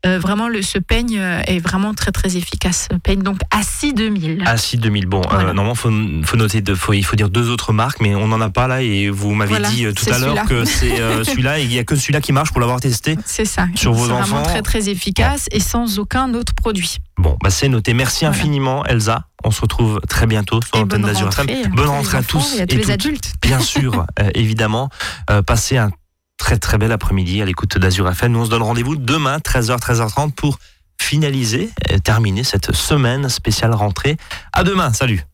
Euh, 0.07 0.19
vraiment, 0.19 0.49
le, 0.49 0.61
ce 0.61 0.77
peigne 0.79 1.17
euh, 1.19 1.41
est 1.47 1.61
vraiment 1.61 1.95
très 1.95 2.13
très 2.13 2.37
efficace. 2.37 2.89
Ce 2.93 2.97
peigne 2.99 3.23
donc 3.23 3.39
Acide 3.51 3.97
2000. 3.97 4.43
Acide 4.45 4.81
2000. 4.81 5.07
Bon, 5.07 5.21
euh, 5.23 5.29
Voilà. 5.31 5.45
normalement, 5.55 5.75
faut, 5.75 5.91
faut 6.25 6.37
noter, 6.37 6.61
de, 6.61 6.75
faut, 6.75 6.93
il 6.93 7.03
faut 7.05 7.17
dire 7.17 7.31
deux 7.31 7.49
autres 7.49 7.73
marques, 7.73 8.01
mais 8.01 8.15
on 8.15 8.29
n'en 8.29 8.41
a 8.43 8.51
pas 8.51 8.67
là. 8.69 8.83
Et 8.83 9.09
vous 9.09 9.33
m'avez 9.35 9.49
Voilà, 9.51 9.71
dit 9.71 9.87
euh, 9.87 9.93
tout 9.93 10.05
c'est 10.05 10.13
à 10.13 10.19
l'heure 10.19 10.45
que 10.45 10.67
c'est 10.67 11.01
euh, 11.01 11.25
celui-là. 11.25 11.59
et 11.59 11.65
Il 11.65 11.73
y 11.73 11.79
a 11.79 11.85
que 11.85 11.97
celui-là 11.97 12.21
qui 12.21 12.33
marche 12.33 12.51
pour 12.51 12.61
l'avoir 12.61 12.81
testé. 12.81 13.17
C'est 13.25 13.47
ça. 13.47 13.67
Sur 13.77 13.93
vos 13.95 14.07
C'est 14.09 14.13
enfants. 14.13 14.25
vraiment 14.27 14.43
très 14.43 14.61
très 14.61 14.91
efficace 14.91 15.47
et 15.53 15.61
sans 15.61 15.99
aucun 15.99 16.35
autre 16.35 16.53
produit. 16.55 16.99
Bon, 17.17 17.39
bah 17.43 17.49
c'est 17.49 17.69
noté. 17.69 17.95
Merci 17.95 18.27
Voilà. 18.27 18.37
infiniment, 18.39 18.85
Elsa. 18.85 19.25
On 19.43 19.51
se 19.51 19.61
retrouve 19.63 20.01
très 20.07 20.27
bientôt 20.27 20.61
sur 20.63 20.77
l'antenne 20.81 21.01
d'Azur 21.03 21.29
FM. 21.29 21.71
Bonne 21.75 21.89
rentrée 21.89 22.19
à 22.19 22.23
tous 22.23 22.57
et 22.59 22.61
à 22.63 22.67
tous 22.67 22.75
et 22.75 22.77
les 22.79 22.83
toutes. 22.83 22.93
adultes. 22.93 23.33
Bien 23.41 23.61
sûr, 23.61 24.05
euh, 24.21 24.29
évidemment. 24.35 24.91
Euh, 25.31 25.41
passez 25.41 25.79
un 25.79 25.91
très 26.39 26.59
très 26.59 26.79
bel 26.79 26.93
après-midi 26.93 27.43
à 27.43 27.45
l'écoute 27.45 27.79
d'Azur 27.79 28.09
FM. 28.09 28.33
Nous 28.33 28.41
on 28.41 28.45
se 28.45 28.51
donne 28.51 28.63
rendez-vous 28.63 28.97
demain 28.97 29.39
13h 29.39 29.79
13h30 29.79 30.33
pour 30.33 30.59
finaliser, 31.01 31.71
terminer 32.03 32.45
cette 32.45 32.73
semaine 32.73 33.29
spéciale 33.29 33.75
rentrée. 33.75 34.17
À 34.53 34.65
demain. 34.65 34.93
Salut. 34.93 35.25